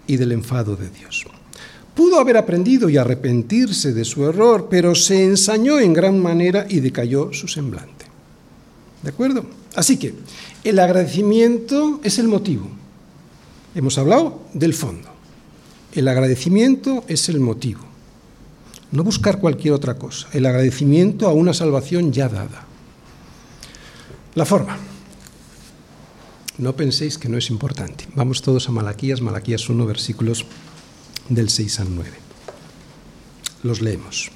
[0.07, 1.25] y del enfado de Dios.
[1.93, 6.79] Pudo haber aprendido y arrepentirse de su error, pero se ensañó en gran manera y
[6.79, 8.05] decayó su semblante.
[9.03, 9.45] ¿De acuerdo?
[9.75, 10.13] Así que
[10.63, 12.67] el agradecimiento es el motivo.
[13.75, 15.09] Hemos hablado del fondo.
[15.93, 17.81] El agradecimiento es el motivo.
[18.91, 20.27] No buscar cualquier otra cosa.
[20.33, 22.65] El agradecimiento a una salvación ya dada.
[24.35, 24.77] La forma.
[26.57, 28.07] No penséis que no es importante.
[28.15, 30.45] Vamos todos a Malaquías, Malaquías 1, versículos
[31.29, 32.11] del 6 al 9.
[33.63, 34.31] Los leemos.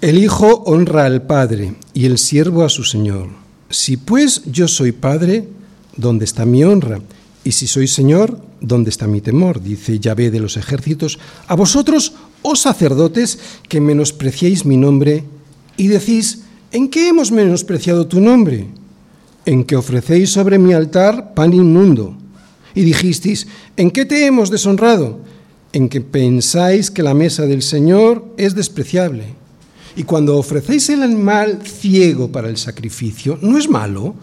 [0.00, 3.28] El Hijo honra al Padre y el siervo a su Señor.
[3.70, 5.48] Si pues yo soy Padre,
[5.96, 7.00] ¿dónde está mi honra?
[7.42, 9.62] Y si soy Señor, ¿dónde está mi temor?
[9.62, 11.18] Dice Yahvé de los ejércitos.
[11.46, 15.24] A vosotros, oh sacerdotes, que menospreciéis mi nombre
[15.76, 16.43] y decís,
[16.74, 18.66] ¿En qué hemos menospreciado tu nombre?
[19.46, 22.16] En que ofrecéis sobre mi altar pan inmundo.
[22.74, 25.20] Y dijisteis, ¿en qué te hemos deshonrado?
[25.72, 29.36] En que pensáis que la mesa del Señor es despreciable.
[29.94, 34.16] Y cuando ofrecéis el animal ciego para el sacrificio, ¿no es malo?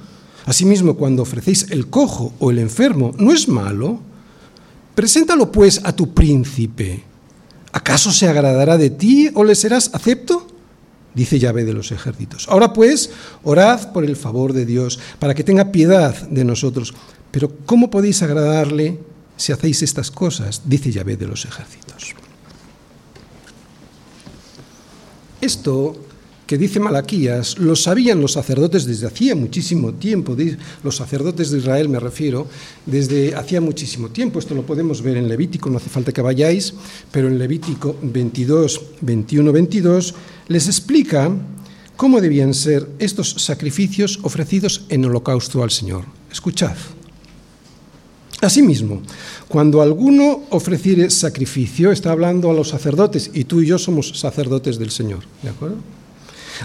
[0.46, 4.02] Asimismo, cuando ofrecéis el cojo o el enfermo, ¿no es malo?
[4.94, 7.02] Preséntalo pues a tu príncipe.
[7.72, 10.51] ¿Acaso se agradará de ti o le serás acepto?
[11.14, 12.48] Dice Yahvé de los ejércitos.
[12.50, 13.12] Ahora pues,
[13.44, 16.94] orad por el favor de Dios, para que tenga piedad de nosotros.
[17.32, 19.00] Pero ¿cómo podéis agradarle
[19.38, 20.62] si hacéis estas cosas?
[20.66, 22.14] Dice Yahvé de los ejércitos.
[25.42, 25.96] Esto
[26.52, 30.36] que dice Malaquías lo sabían los sacerdotes desde hacía muchísimo tiempo,
[30.84, 32.46] los sacerdotes de Israel me refiero,
[32.86, 34.38] desde hacía muchísimo tiempo.
[34.38, 36.74] Esto lo podemos ver en Levítico, no hace falta que vayáis,
[37.10, 40.14] pero en Levítico 22, 21, 22
[40.50, 41.32] les explica
[41.96, 46.04] cómo debían ser estos sacrificios ofrecidos en holocausto al Señor.
[46.30, 46.76] Escuchad.
[48.42, 49.04] Asimismo,
[49.48, 54.78] cuando alguno ofreciere sacrificio, está hablando a los sacerdotes, y tú y yo somos sacerdotes
[54.78, 55.78] del Señor, ¿de acuerdo?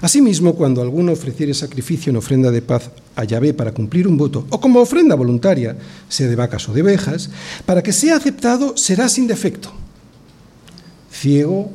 [0.03, 4.47] Asimismo, cuando alguno ofreciere sacrificio en ofrenda de paz a Yahvé para cumplir un voto,
[4.51, 5.77] o como ofrenda voluntaria,
[6.09, 7.31] sea de vacas o de ovejas,
[7.65, 9.73] para que sea aceptado será sin defecto.
[11.11, 11.71] Ciego,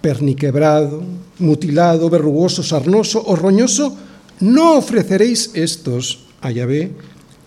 [0.00, 1.02] perniquebrado,
[1.38, 3.96] mutilado, verrugoso, sarnoso o roñoso,
[4.40, 6.92] no ofreceréis estos a Yahvé,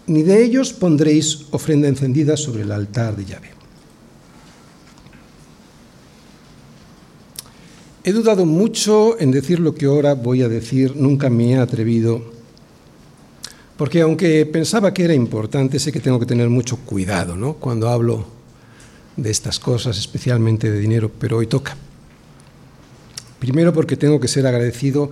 [0.07, 3.60] ni de ellos pondréis ofrenda encendida sobre el altar de Yahvé.
[8.03, 12.23] He dudado mucho en decir lo que ahora voy a decir, nunca me he atrevido,
[13.77, 17.53] porque aunque pensaba que era importante, sé que tengo que tener mucho cuidado ¿no?
[17.53, 18.25] cuando hablo
[19.17, 21.77] de estas cosas, especialmente de dinero, pero hoy toca.
[23.37, 25.11] Primero porque tengo que ser agradecido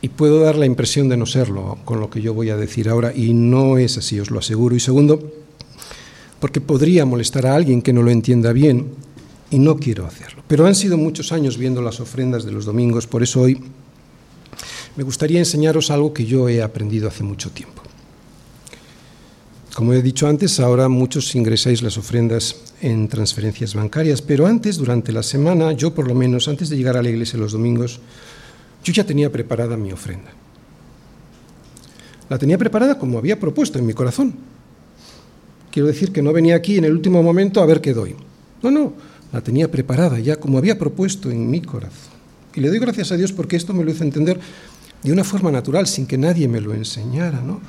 [0.00, 2.88] y puedo dar la impresión de no serlo con lo que yo voy a decir
[2.88, 4.76] ahora, y no es así, os lo aseguro.
[4.76, 5.32] Y segundo,
[6.38, 9.09] porque podría molestar a alguien que no lo entienda bien
[9.50, 10.42] y no quiero hacerlo.
[10.46, 13.60] Pero han sido muchos años viendo las ofrendas de los domingos, por eso hoy
[14.96, 17.82] me gustaría enseñaros algo que yo he aprendido hace mucho tiempo.
[19.74, 25.12] Como he dicho antes, ahora muchos ingresáis las ofrendas en transferencias bancarias, pero antes, durante
[25.12, 28.00] la semana, yo por lo menos, antes de llegar a la iglesia los domingos,
[28.82, 30.32] yo ya tenía preparada mi ofrenda.
[32.28, 34.34] La tenía preparada como había propuesto en mi corazón.
[35.70, 38.16] Quiero decir que no venía aquí en el último momento a ver qué doy.
[38.62, 38.92] No, no,
[39.32, 42.20] la tenía preparada ya como había propuesto en mi corazón.
[42.54, 44.40] Y le doy gracias a Dios porque esto me lo hizo entender
[45.02, 47.60] de una forma natural, sin que nadie me lo enseñara, ¿no?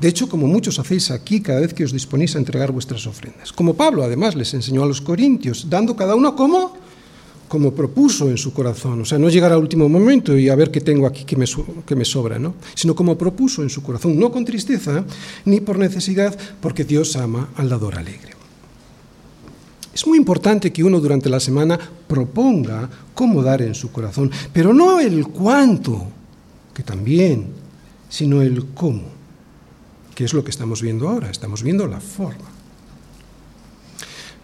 [0.00, 3.50] De hecho, como muchos hacéis aquí cada vez que os disponéis a entregar vuestras ofrendas.
[3.50, 6.86] Como Pablo además les enseñó a los corintios, dando cada uno como
[7.48, 10.72] como propuso en su corazón, o sea, no llegar al último momento y a ver
[10.72, 11.46] qué tengo aquí que me,
[11.86, 12.54] que me sobra, ¿no?
[12.74, 15.04] sino como propuso en su corazón, no con tristeza
[15.44, 18.35] ni por necesidad, porque Dios ama al dador alegre.
[19.96, 24.74] Es muy importante que uno durante la semana proponga cómo dar en su corazón, pero
[24.74, 26.08] no el cuánto,
[26.74, 27.46] que también,
[28.06, 29.04] sino el cómo,
[30.14, 32.44] que es lo que estamos viendo ahora, estamos viendo la forma.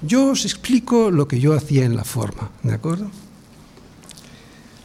[0.01, 3.11] Yo os explico lo que yo hacía en la forma, ¿de acuerdo?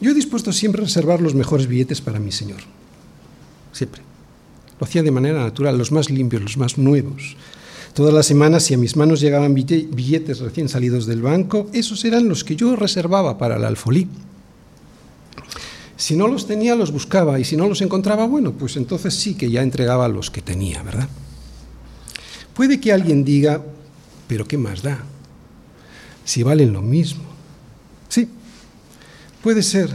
[0.02, 2.60] Yo he dispuesto siempre a reservar los mejores billetes para mi Señor,
[3.72, 4.02] siempre.
[4.82, 7.38] Lo hacía de manera natural, los más limpios, los más nuevos,
[7.94, 12.30] Todas las semanas, si a mis manos llegaban billetes recién salidos del banco, esos eran
[12.30, 14.08] los que yo reservaba para el alfolí.
[15.96, 19.34] Si no los tenía, los buscaba, y si no los encontraba, bueno, pues entonces sí
[19.34, 21.10] que ya entregaba los que tenía, ¿verdad?
[22.54, 23.64] Puede que alguien diga,
[24.28, 25.04] pero ¿qué más da?
[26.24, 27.24] Si valen lo mismo.
[28.10, 28.30] Sí,
[29.42, 29.92] puede ser.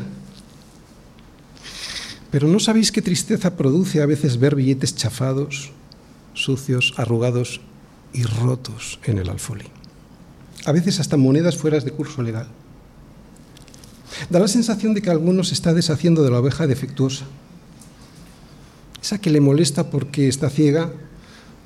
[2.32, 5.70] Pero ¿no sabéis qué tristeza produce a veces ver billetes chafados,
[6.34, 7.60] sucios, arrugados
[8.12, 9.66] y rotos en el alfolí.
[10.64, 12.48] A veces hasta monedas fuera de curso legal.
[14.30, 17.24] Da la sensación de que alguno se está deshaciendo de la oveja defectuosa.
[19.02, 20.92] Esa que le molesta porque está ciega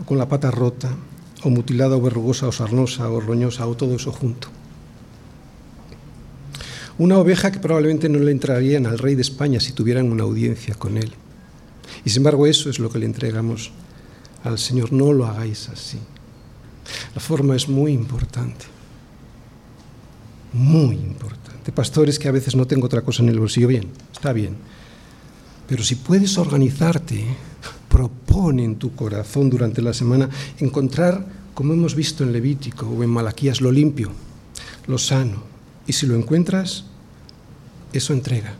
[0.01, 0.97] o con la pata rota
[1.43, 4.49] o mutilada o verrugosa o sarnosa o roñosa o todo eso junto.
[6.99, 10.75] Una oveja que probablemente no le entrarían al rey de España si tuvieran una audiencia
[10.75, 11.13] con él.
[12.07, 13.71] Y sin embargo eso es lo que le entregamos
[14.45, 14.93] al Señor.
[14.93, 15.99] No lo hagáis así.
[17.15, 18.67] La forma es muy importante,
[20.53, 21.73] muy importante.
[21.73, 24.57] Pastores que a veces no tengo otra cosa en el bolsillo, bien, está bien.
[25.69, 27.25] Pero si puedes organizarte,
[27.89, 33.11] propone en tu corazón durante la semana encontrar, como hemos visto en Levítico o en
[33.11, 34.13] Malaquías, lo limpio,
[34.87, 35.43] lo sano.
[35.87, 36.85] Y si lo encuentras,
[37.93, 38.55] eso entrega.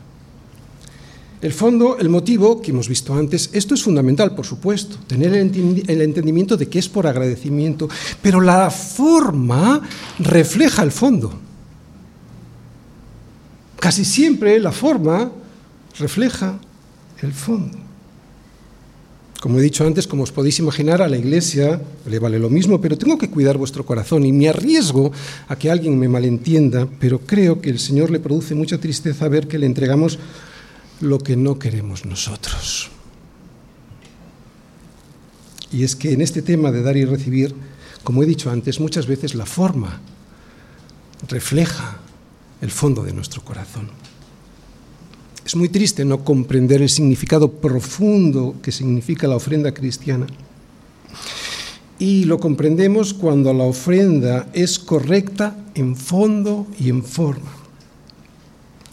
[1.39, 6.01] El fondo, el motivo que hemos visto antes, esto es fundamental, por supuesto, tener el
[6.01, 7.87] entendimiento de que es por agradecimiento,
[8.23, 9.81] pero la forma
[10.17, 11.31] refleja el fondo.
[13.79, 15.31] Casi siempre la forma
[15.99, 16.57] refleja
[17.21, 17.77] el fondo.
[19.39, 22.81] Como he dicho antes, como os podéis imaginar, a la iglesia le vale lo mismo,
[22.81, 25.11] pero tengo que cuidar vuestro corazón y me arriesgo
[25.47, 29.47] a que alguien me malentienda, pero creo que el Señor le produce mucha tristeza ver
[29.47, 30.17] que le entregamos
[31.01, 32.89] lo que no queremos nosotros.
[35.71, 37.53] Y es que en este tema de dar y recibir,
[38.03, 40.01] como he dicho antes, muchas veces la forma
[41.27, 41.99] refleja
[42.61, 43.89] el fondo de nuestro corazón.
[45.45, 50.27] Es muy triste no comprender el significado profundo que significa la ofrenda cristiana.
[51.99, 57.56] Y lo comprendemos cuando la ofrenda es correcta en fondo y en forma.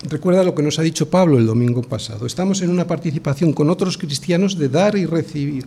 [0.04, 2.26] Recuerda lo que nos ha dicho Pablo el domingo pasado.
[2.26, 5.66] Estamos en una participación con otros cristianos de dar y recibir.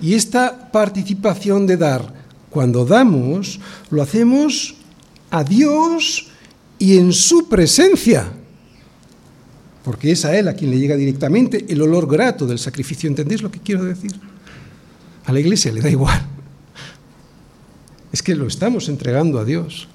[0.00, 2.12] Y esta participación de dar,
[2.48, 4.76] cuando damos, lo hacemos
[5.30, 6.28] a Dios
[6.78, 8.32] y en su presencia.
[9.84, 13.06] Porque es a Él a quien le llega directamente el olor grato del sacrificio.
[13.06, 14.12] ¿Entendéis lo que quiero decir?
[15.26, 16.26] A la iglesia le da igual.
[18.12, 19.88] Es que lo estamos entregando a Dios.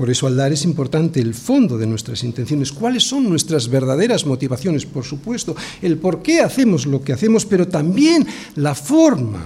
[0.00, 4.24] Por eso al dar es importante el fondo de nuestras intenciones, cuáles son nuestras verdaderas
[4.24, 8.26] motivaciones, por supuesto, el por qué hacemos lo que hacemos, pero también
[8.56, 9.44] la forma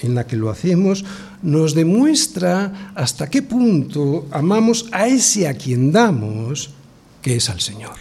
[0.00, 1.04] en la que lo hacemos
[1.42, 6.70] nos demuestra hasta qué punto amamos a ese a quien damos,
[7.20, 7.96] que es al Señor.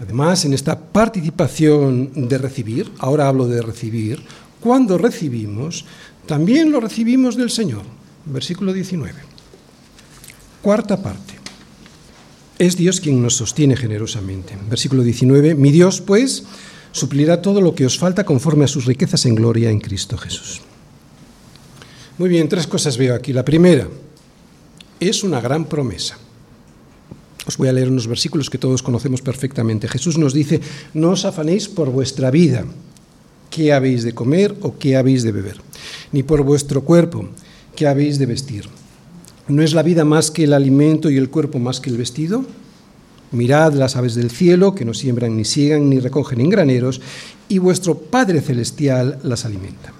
[0.00, 4.20] Además, en esta participación de recibir, ahora hablo de recibir,
[4.58, 5.84] cuando recibimos,
[6.26, 9.14] también lo recibimos del Señor versículo 19.
[10.60, 11.34] Cuarta parte.
[12.58, 14.56] Es Dios quien nos sostiene generosamente.
[14.68, 15.54] Versículo 19.
[15.54, 16.44] Mi Dios, pues,
[16.92, 20.60] suplirá todo lo que os falta conforme a sus riquezas en gloria en Cristo Jesús.
[22.18, 23.32] Muy bien, tres cosas veo aquí.
[23.32, 23.88] La primera,
[25.00, 26.16] es una gran promesa.
[27.46, 29.88] Os voy a leer unos versículos que todos conocemos perfectamente.
[29.88, 30.60] Jesús nos dice,
[30.94, 32.64] no os afanéis por vuestra vida,
[33.50, 35.60] qué habéis de comer o qué habéis de beber,
[36.12, 37.28] ni por vuestro cuerpo,
[37.76, 38.68] qué habéis de vestir.
[39.48, 42.44] ¿No es la vida más que el alimento y el cuerpo más que el vestido?
[43.32, 47.00] Mirad las aves del cielo, que no siembran ni siegan ni recogen en graneros,
[47.48, 49.92] y vuestro Padre Celestial las alimenta.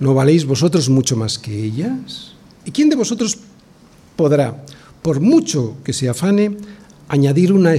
[0.00, 2.34] ¿No valéis vosotros mucho más que ellas?
[2.64, 3.38] ¿Y quién de vosotros
[4.16, 4.64] podrá,
[5.02, 6.56] por mucho que se afane,
[7.08, 7.74] añadir una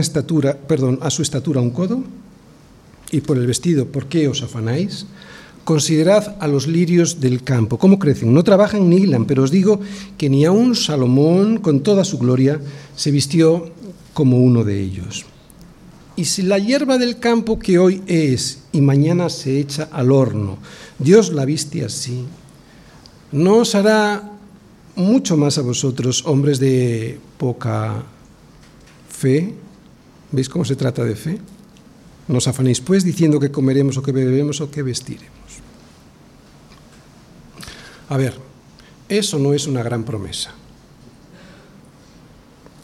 [0.00, 2.02] estatura, perdón, a su estatura un codo?
[3.10, 5.06] Y por el vestido, ¿por qué os afanáis?
[5.68, 9.80] Considerad a los lirios del campo, cómo crecen, no trabajan ni hilan, pero os digo
[10.16, 12.58] que ni aun Salomón, con toda su gloria,
[12.96, 13.70] se vistió
[14.14, 15.26] como uno de ellos.
[16.16, 20.56] Y si la hierba del campo que hoy es y mañana se echa al horno,
[20.98, 22.24] Dios la viste así,
[23.30, 24.38] ¿no os hará
[24.96, 28.04] mucho más a vosotros, hombres de poca
[29.10, 29.52] fe.
[30.32, 31.38] ¿Veis cómo se trata de fe?
[32.26, 35.37] Nos afanéis pues diciendo que comeremos o que beberemos o que vestiremos.
[38.08, 38.34] A ver,
[39.08, 40.52] eso no es una gran promesa.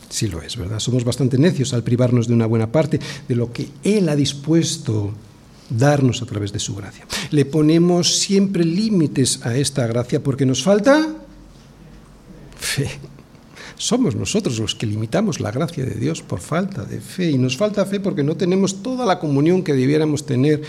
[0.08, 0.78] Sí lo es, ¿verdad?
[0.78, 5.12] Somos bastante necios al privarnos de una buena parte de lo que Él ha dispuesto
[5.68, 7.06] darnos a través de su gracia.
[7.30, 11.16] Le ponemos siempre límites a esta gracia porque nos falta
[12.56, 12.88] fe.
[13.76, 17.30] Somos nosotros los que limitamos la gracia de Dios por falta de fe.
[17.30, 20.62] Y nos falta fe porque no tenemos toda la comunión que debiéramos tener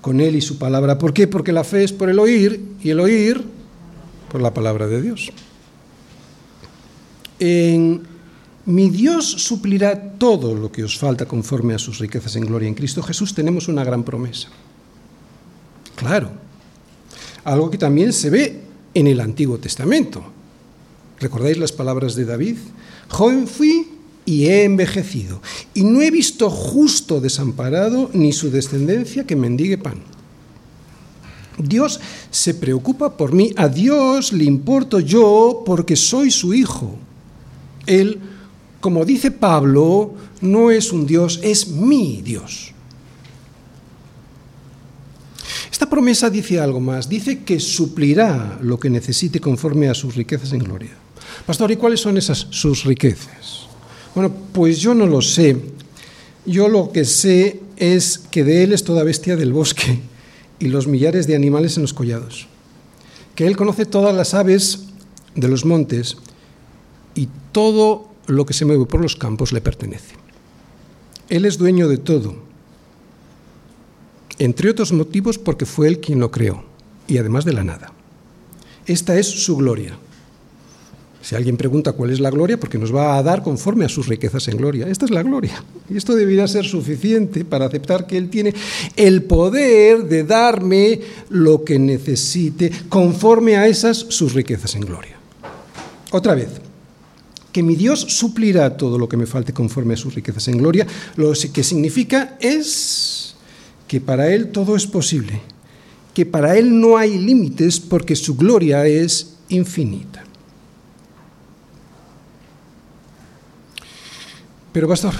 [0.00, 0.98] con Él y su palabra.
[0.98, 1.28] ¿Por qué?
[1.28, 3.57] Porque la fe es por el oír y el oír
[4.30, 5.30] por la palabra de Dios.
[7.38, 8.02] En
[8.66, 12.74] mi Dios suplirá todo lo que os falta conforme a sus riquezas en gloria en
[12.74, 13.34] Cristo Jesús.
[13.34, 14.48] Tenemos una gran promesa.
[15.96, 16.30] Claro.
[17.44, 18.60] Algo que también se ve
[18.94, 20.22] en el Antiguo Testamento.
[21.18, 22.56] ¿Recordáis las palabras de David?
[23.08, 23.88] Joven fui
[24.24, 25.40] y he envejecido,
[25.72, 30.02] y no he visto justo desamparado ni su descendencia que mendigue pan.
[31.58, 32.00] Dios
[32.30, 36.96] se preocupa por mí, a Dios le importo yo porque soy su hijo.
[37.86, 38.20] Él,
[38.80, 42.72] como dice Pablo, no es un Dios, es mi Dios.
[45.70, 50.52] Esta promesa dice algo más, dice que suplirá lo que necesite conforme a sus riquezas
[50.52, 50.90] en gloria.
[51.46, 53.66] Pastor, ¿y cuáles son esas sus riquezas?
[54.14, 55.56] Bueno, pues yo no lo sé.
[56.44, 60.00] Yo lo que sé es que de Él es toda bestia del bosque
[60.58, 62.48] y los millares de animales en los collados.
[63.34, 64.86] Que Él conoce todas las aves
[65.34, 66.16] de los montes
[67.14, 70.14] y todo lo que se mueve por los campos le pertenece.
[71.28, 72.36] Él es dueño de todo,
[74.38, 76.64] entre otros motivos porque fue Él quien lo creó
[77.06, 77.92] y además de la nada.
[78.86, 79.98] Esta es su gloria
[81.20, 84.06] si alguien pregunta cuál es la gloria, porque nos va a dar conforme a sus
[84.06, 84.86] riquezas en gloria.
[84.88, 85.62] Esta es la gloria.
[85.90, 88.54] Y esto debería ser suficiente para aceptar que Él tiene
[88.96, 95.16] el poder de darme lo que necesite conforme a esas sus riquezas en gloria.
[96.12, 96.48] Otra vez,
[97.52, 100.86] que mi Dios suplirá todo lo que me falte conforme a sus riquezas en gloria,
[101.16, 103.34] lo que significa es
[103.88, 105.40] que para Él todo es posible,
[106.14, 110.27] que para Él no hay límites porque su gloria es infinita.
[114.72, 115.14] Pero pastor,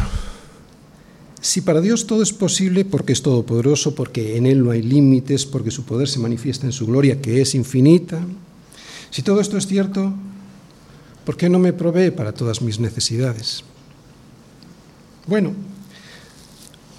[1.41, 5.47] si para Dios todo es posible porque es todopoderoso, porque en Él no hay límites,
[5.47, 8.21] porque su poder se manifiesta en su gloria que es infinita,
[9.11, 10.13] si todo esto es cierto,
[11.25, 13.65] ¿por qué no me provee para todas mis necesidades?
[15.27, 15.53] Bueno,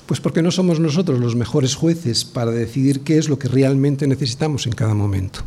[0.05, 4.07] pues porque no somos nosotros los mejores jueces para decidir qué es lo que realmente
[4.07, 5.41] necesitamos en cada momento.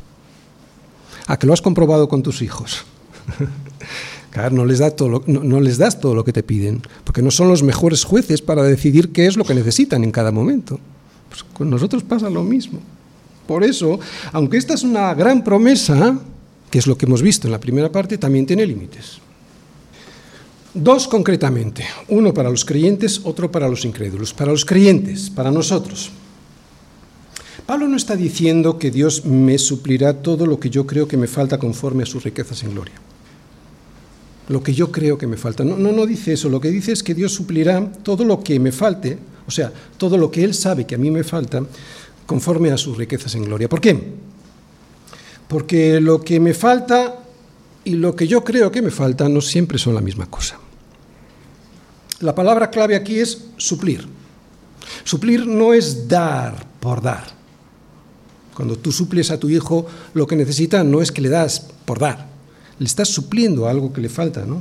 [1.27, 2.85] ¿A que lo has comprobado con tus hijos?
[4.33, 8.41] Claro, no les, das todo lo que te piden, porque no son los mejores jueces
[8.41, 10.81] para decidir qué es lo que necesitan en cada momento.
[11.29, 12.81] Pues con nosotros pasa lo mismo.
[13.47, 14.01] Por eso,
[14.33, 16.19] aunque esta es una gran promesa,
[16.71, 19.19] que es lo que hemos visto en la primera parte, también tiene límites.
[20.73, 24.33] Dos concretamente, uno para los creyentes, otro para los incrédulos.
[24.33, 26.11] Para los creyentes, para nosotros.
[27.67, 31.27] Pablo no está diciendo que Dios me suplirá todo lo que yo creo que me
[31.27, 32.95] falta conforme a sus riquezas en gloria
[34.49, 35.65] lo que yo creo que me falta.
[35.65, 38.59] No, no, no dice eso, lo que dice es que Dios suplirá todo lo que
[38.59, 41.63] me falte, o sea, todo lo que Él sabe que a mí me falta,
[42.27, 43.69] conforme a sus riquezas en gloria.
[43.69, 44.15] ¿Por qué?
[45.49, 47.19] Porque lo que me falta
[47.85, 50.59] y lo que yo creo que me falta no siempre son la misma cosa.
[52.21, 54.07] La palabra clave aquí es suplir.
[55.05, 57.25] Suplir no es dar por dar.
[58.55, 61.99] Cuando tú suples a tu hijo lo que necesita, no es que le das por
[61.99, 62.29] dar,
[62.83, 64.61] le estás supliendo algo que le falta, ¿no?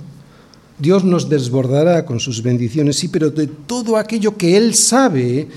[0.78, 5.47] Dios nos desbordará con sus bendiciones, sí, pero de todo aquello que Él sabe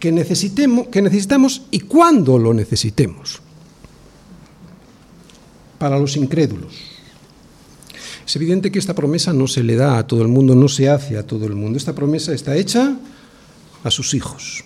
[0.00, 3.42] que, necesitemos, que necesitamos y cuándo lo necesitemos.
[5.78, 6.72] Para los incrédulos.
[8.26, 10.88] Es evidente que esta promesa no se le da a todo el mundo, no se
[10.88, 11.76] hace a todo el mundo.
[11.76, 12.96] Esta promesa está hecha
[13.84, 14.64] a sus hijos.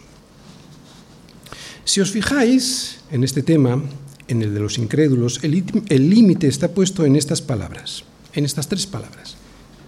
[1.84, 3.82] Si os fijáis en este tema,
[4.30, 8.86] en el de los incrédulos, el límite está puesto en estas palabras, en estas tres
[8.86, 9.36] palabras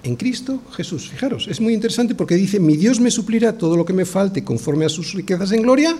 [0.02, 1.08] en Cristo Jesús.
[1.08, 4.44] Fijaros, es muy interesante porque dice, mi Dios me suplirá todo lo que me falte
[4.44, 5.96] conforme a sus riquezas en gloria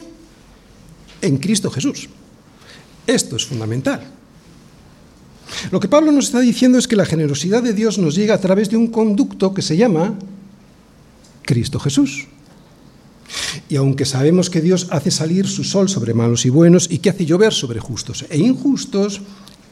[1.21, 2.09] en Cristo Jesús.
[3.07, 4.03] Esto es fundamental.
[5.71, 8.41] Lo que Pablo nos está diciendo es que la generosidad de Dios nos llega a
[8.41, 10.15] través de un conducto que se llama
[11.43, 12.27] Cristo Jesús.
[13.69, 17.11] Y aunque sabemos que Dios hace salir su sol sobre malos y buenos y que
[17.11, 19.23] hace llover sobre justos e injustos,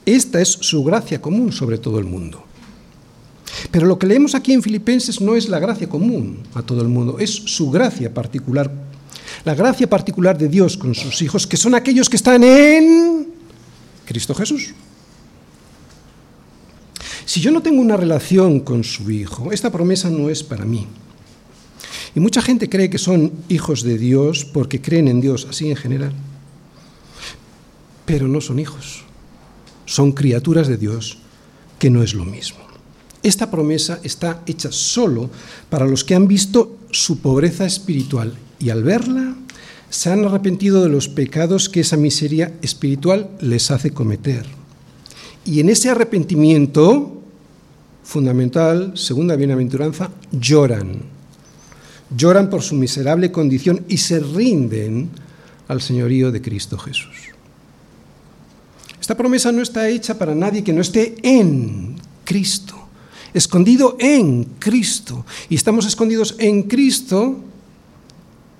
[0.07, 2.45] esta es su gracia común sobre todo el mundo.
[3.71, 6.89] Pero lo que leemos aquí en Filipenses no es la gracia común a todo el
[6.89, 8.73] mundo, es su gracia particular.
[9.45, 13.29] La gracia particular de Dios con sus hijos, que son aquellos que están en
[14.05, 14.75] Cristo Jesús.
[17.25, 20.87] Si yo no tengo una relación con su hijo, esta promesa no es para mí.
[22.15, 25.77] Y mucha gente cree que son hijos de Dios porque creen en Dios, así en
[25.77, 26.13] general.
[28.05, 29.05] Pero no son hijos,
[29.87, 31.19] son criaturas de Dios,
[31.79, 32.59] que no es lo mismo.
[33.23, 35.31] Esta promesa está hecha solo
[35.69, 39.37] para los que han visto su pobreza espiritual y al verla
[39.91, 44.47] se han arrepentido de los pecados que esa miseria espiritual les hace cometer.
[45.45, 47.21] Y en ese arrepentimiento
[48.05, 51.03] fundamental, segunda bienaventuranza, lloran.
[52.17, 55.11] Lloran por su miserable condición y se rinden
[55.69, 57.17] al señorío de Cristo Jesús.
[59.01, 62.81] Esta promesa no está hecha para nadie que no esté en Cristo
[63.35, 65.25] escondido en Cristo.
[65.49, 67.41] Y estamos escondidos en Cristo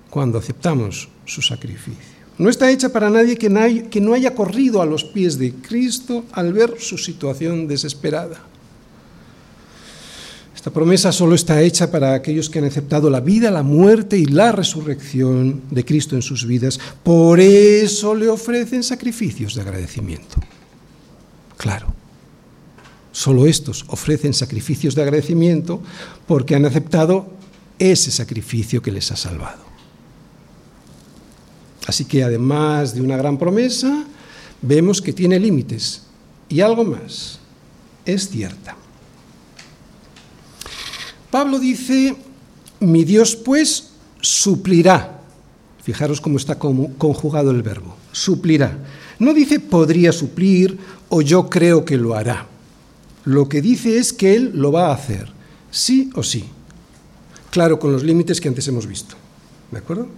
[0.09, 2.21] cuando aceptamos su sacrificio.
[2.39, 6.53] No está hecha para nadie que no haya corrido a los pies de Cristo al
[6.53, 8.41] ver su situación desesperada.
[10.61, 14.27] Esta promesa solo está hecha para aquellos que han aceptado la vida, la muerte y
[14.27, 16.79] la resurrección de Cristo en sus vidas.
[17.03, 20.37] Por eso le ofrecen sacrificios de agradecimiento.
[21.57, 21.95] Claro.
[23.11, 25.81] Solo estos ofrecen sacrificios de agradecimiento
[26.27, 27.33] porque han aceptado
[27.79, 29.63] ese sacrificio que les ha salvado.
[31.87, 34.05] Así que además de una gran promesa,
[34.61, 36.03] vemos que tiene límites
[36.51, 37.39] y algo más,
[38.05, 38.77] es cierta.
[41.31, 42.17] Pablo dice,
[42.81, 45.21] mi Dios pues suplirá.
[45.83, 48.79] Fijaros cómo está conjugado el verbo, suplirá.
[49.19, 50.79] No dice podría suplir
[51.09, 52.47] o yo creo que lo hará.
[53.25, 55.29] Lo que dice es que Él lo va a hacer,
[55.71, 56.45] sí o sí.
[57.51, 59.17] Claro, con los límites que antes hemos visto.
[59.71, 60.09] ¿De acuerdo?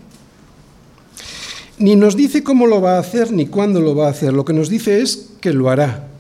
[1.79, 4.33] Ni nos dice cómo lo va a hacer ni cuándo lo va a hacer.
[4.33, 6.12] Lo que nos dice es que lo hará.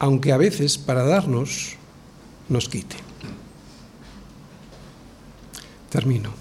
[0.00, 1.76] Aunque a veces para darnos
[2.48, 2.96] nos quite.
[5.88, 6.34] Termino.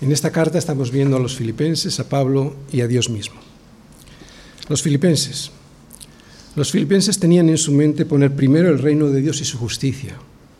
[0.00, 3.36] En esta carta estamos viendo a los filipenses, a Pablo y a Dios mismo.
[4.68, 5.50] Los filipenses.
[6.56, 10.16] Los filipenses tenían en su mente poner primero el reino de Dios y su justicia,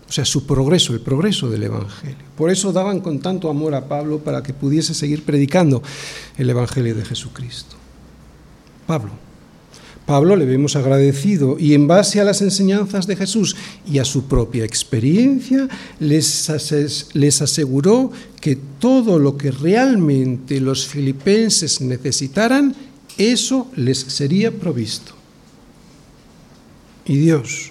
[0.08, 2.24] o sea, su progreso, el progreso del Evangelio.
[2.36, 5.82] Por eso daban con tanto amor a Pablo para que pudiese seguir predicando
[6.38, 7.76] el Evangelio de Jesucristo.
[8.86, 9.10] Pablo,
[10.06, 13.56] Pablo le vemos agradecido y en base a las enseñanzas de Jesús
[13.90, 15.68] y a su propia experiencia
[15.98, 22.74] les, les aseguró que todo lo que realmente los filipenses necesitaran,
[23.16, 25.14] eso les sería provisto.
[27.06, 27.70] Y Dios,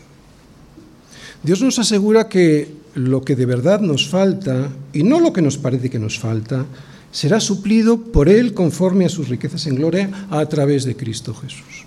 [1.43, 5.57] Dios nos asegura que lo que de verdad nos falta, y no lo que nos
[5.57, 6.65] parece que nos falta,
[7.13, 11.85] será suplido por Él conforme a sus riquezas en gloria a través de Cristo Jesús.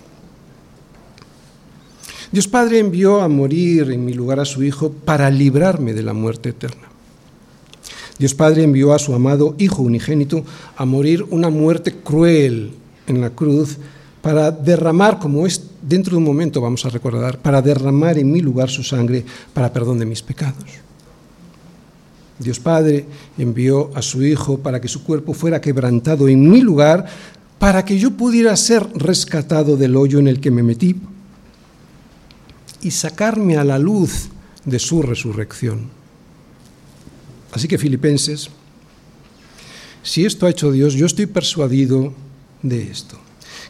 [2.32, 6.12] Dios Padre envió a morir en mi lugar a su Hijo para librarme de la
[6.12, 6.88] muerte eterna.
[8.18, 10.44] Dios Padre envió a su amado Hijo unigénito
[10.76, 12.72] a morir una muerte cruel
[13.06, 13.76] en la cruz
[14.22, 18.40] para derramar, como es dentro de un momento vamos a recordar, para derramar en mi
[18.40, 20.85] lugar su sangre para perdón de mis pecados.
[22.38, 23.06] Dios Padre
[23.38, 27.06] envió a su Hijo para que su cuerpo fuera quebrantado en mi lugar,
[27.58, 30.96] para que yo pudiera ser rescatado del hoyo en el que me metí
[32.82, 34.28] y sacarme a la luz
[34.64, 35.88] de su resurrección.
[37.52, 38.50] Así que Filipenses,
[40.02, 42.12] si esto ha hecho Dios, yo estoy persuadido
[42.62, 43.18] de esto,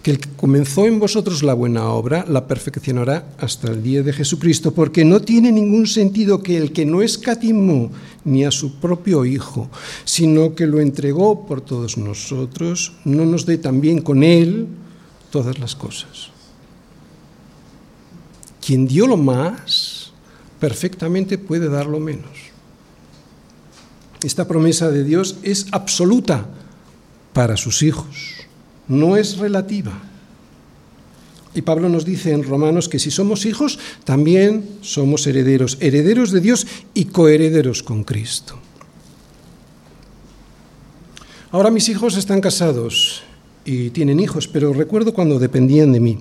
[0.07, 4.13] que el que comenzó en vosotros la buena obra la perfeccionará hasta el día de
[4.13, 7.91] Jesucristo, porque no tiene ningún sentido que el que no escatimó
[8.25, 9.69] ni a su propio Hijo,
[10.05, 14.69] sino que lo entregó por todos nosotros, no nos dé también con Él
[15.33, 16.29] todas las cosas.
[18.65, 20.13] Quien dio lo más,
[20.61, 22.31] perfectamente puede dar lo menos.
[24.23, 26.47] Esta promesa de Dios es absoluta
[27.33, 28.36] para sus hijos,
[28.89, 29.93] no es relativa.
[31.55, 36.41] Y Pablo nos dice en Romanos que si somos hijos, también somos herederos, herederos de
[36.41, 38.59] Dios y coherederos con Cristo.
[41.51, 43.23] Ahora mis hijos están casados
[43.65, 46.19] y tienen hijos, pero recuerdo cuando dependían de mí.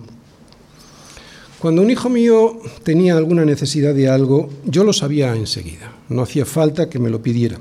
[1.59, 6.45] Cuando un hijo mío tenía alguna necesidad de algo, yo lo sabía enseguida, no hacía
[6.45, 7.59] falta que me lo pidiera.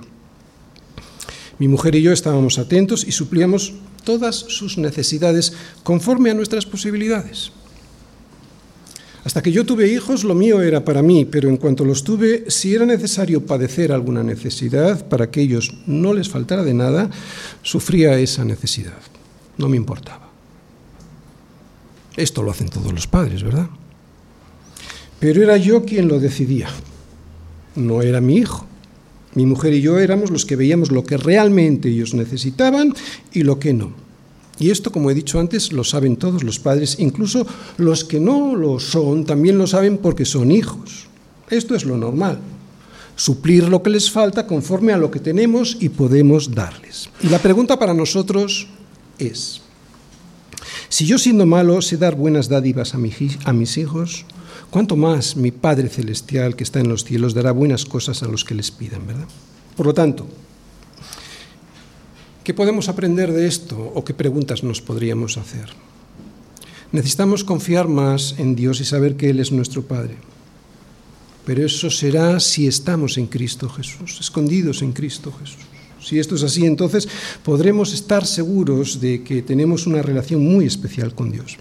[1.58, 3.74] Mi mujer y yo estábamos atentos y suplíamos
[4.04, 5.52] todas sus necesidades
[5.82, 7.52] conforme a nuestras posibilidades.
[9.24, 12.44] Hasta que yo tuve hijos, lo mío era para mí, pero en cuanto los tuve,
[12.48, 17.10] si era necesario padecer alguna necesidad para que ellos no les faltara de nada,
[17.62, 18.98] sufría esa necesidad.
[19.56, 20.28] No me importaba.
[22.16, 23.68] Esto lo hacen todos los padres, ¿verdad?
[25.20, 26.68] Pero era yo quien lo decidía,
[27.76, 28.66] no era mi hijo.
[29.34, 32.94] Mi mujer y yo éramos los que veíamos lo que realmente ellos necesitaban
[33.32, 33.92] y lo que no.
[34.58, 38.54] Y esto, como he dicho antes, lo saben todos los padres, incluso los que no
[38.54, 41.08] lo son, también lo saben porque son hijos.
[41.50, 42.38] Esto es lo normal.
[43.16, 47.10] Suplir lo que les falta conforme a lo que tenemos y podemos darles.
[47.22, 48.68] Y la pregunta para nosotros
[49.18, 49.60] es,
[50.88, 54.24] si yo siendo malo sé dar buenas dádivas a, mis hijos,
[54.74, 58.44] ¿Cuánto más mi Padre Celestial que está en los cielos dará buenas cosas a los
[58.44, 59.28] que les pidan, verdad?
[59.76, 60.26] Por lo tanto,
[62.42, 65.70] ¿qué podemos aprender de esto o qué preguntas nos podríamos hacer?
[66.90, 70.16] Necesitamos confiar más en Dios y saber que Él es nuestro Padre.
[71.46, 75.62] Pero eso será si estamos en Cristo Jesús, escondidos en Cristo Jesús.
[76.02, 77.08] Si esto es así, entonces
[77.44, 81.58] podremos estar seguros de que tenemos una relación muy especial con Dios.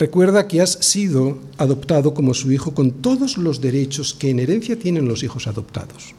[0.00, 4.78] Recuerda que has sido adoptado como su hijo con todos los derechos que en herencia
[4.78, 6.14] tienen los hijos adoptados.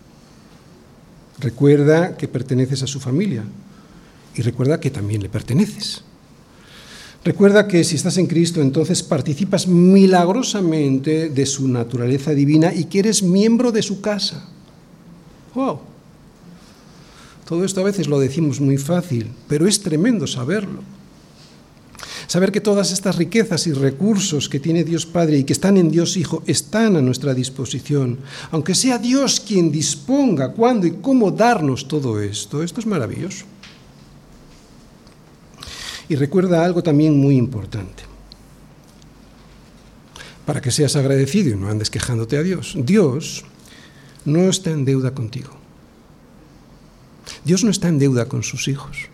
[1.40, 3.44] Recuerda que perteneces a su familia
[4.36, 6.04] y recuerda que también le perteneces.
[7.26, 13.00] Recuerda que si estás en Cristo entonces participas milagrosamente de su naturaleza divina y que
[13.00, 14.48] eres miembro de su casa.
[15.56, 15.80] ¡Wow!
[17.48, 20.84] Todo esto a veces lo decimos muy fácil, pero es tremendo saberlo.
[22.32, 25.92] Saber que todas estas riquezas y recursos que tiene Dios Padre y que están en
[25.92, 28.20] Dios Hijo están a nuestra disposición.
[28.52, 33.44] Aunque sea Dios quien disponga cuándo y cómo darnos todo esto, esto es maravilloso.
[36.08, 38.04] Y recuerda algo también muy importante.
[40.46, 42.76] Para que seas agradecido y no andes quejándote a Dios.
[42.78, 43.44] Dios
[44.24, 45.50] no está en deuda contigo.
[47.44, 49.10] Dios no está en deuda con sus hijos.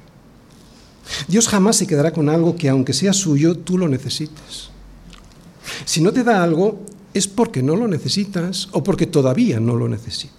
[1.27, 4.69] Dios jamás se quedará con algo que aunque sea suyo, tú lo necesites.
[5.85, 6.81] Si no te da algo,
[7.13, 10.37] es porque no lo necesitas o porque todavía no lo necesitas.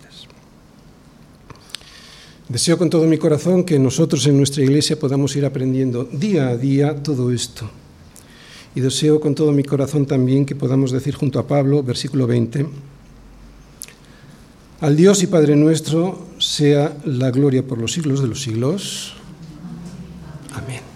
[2.48, 6.56] Deseo con todo mi corazón que nosotros en nuestra iglesia podamos ir aprendiendo día a
[6.56, 7.68] día todo esto.
[8.74, 12.66] Y deseo con todo mi corazón también que podamos decir junto a Pablo, versículo 20,
[14.80, 19.17] al Dios y Padre nuestro sea la gloria por los siglos de los siglos.
[20.58, 20.87] Amén.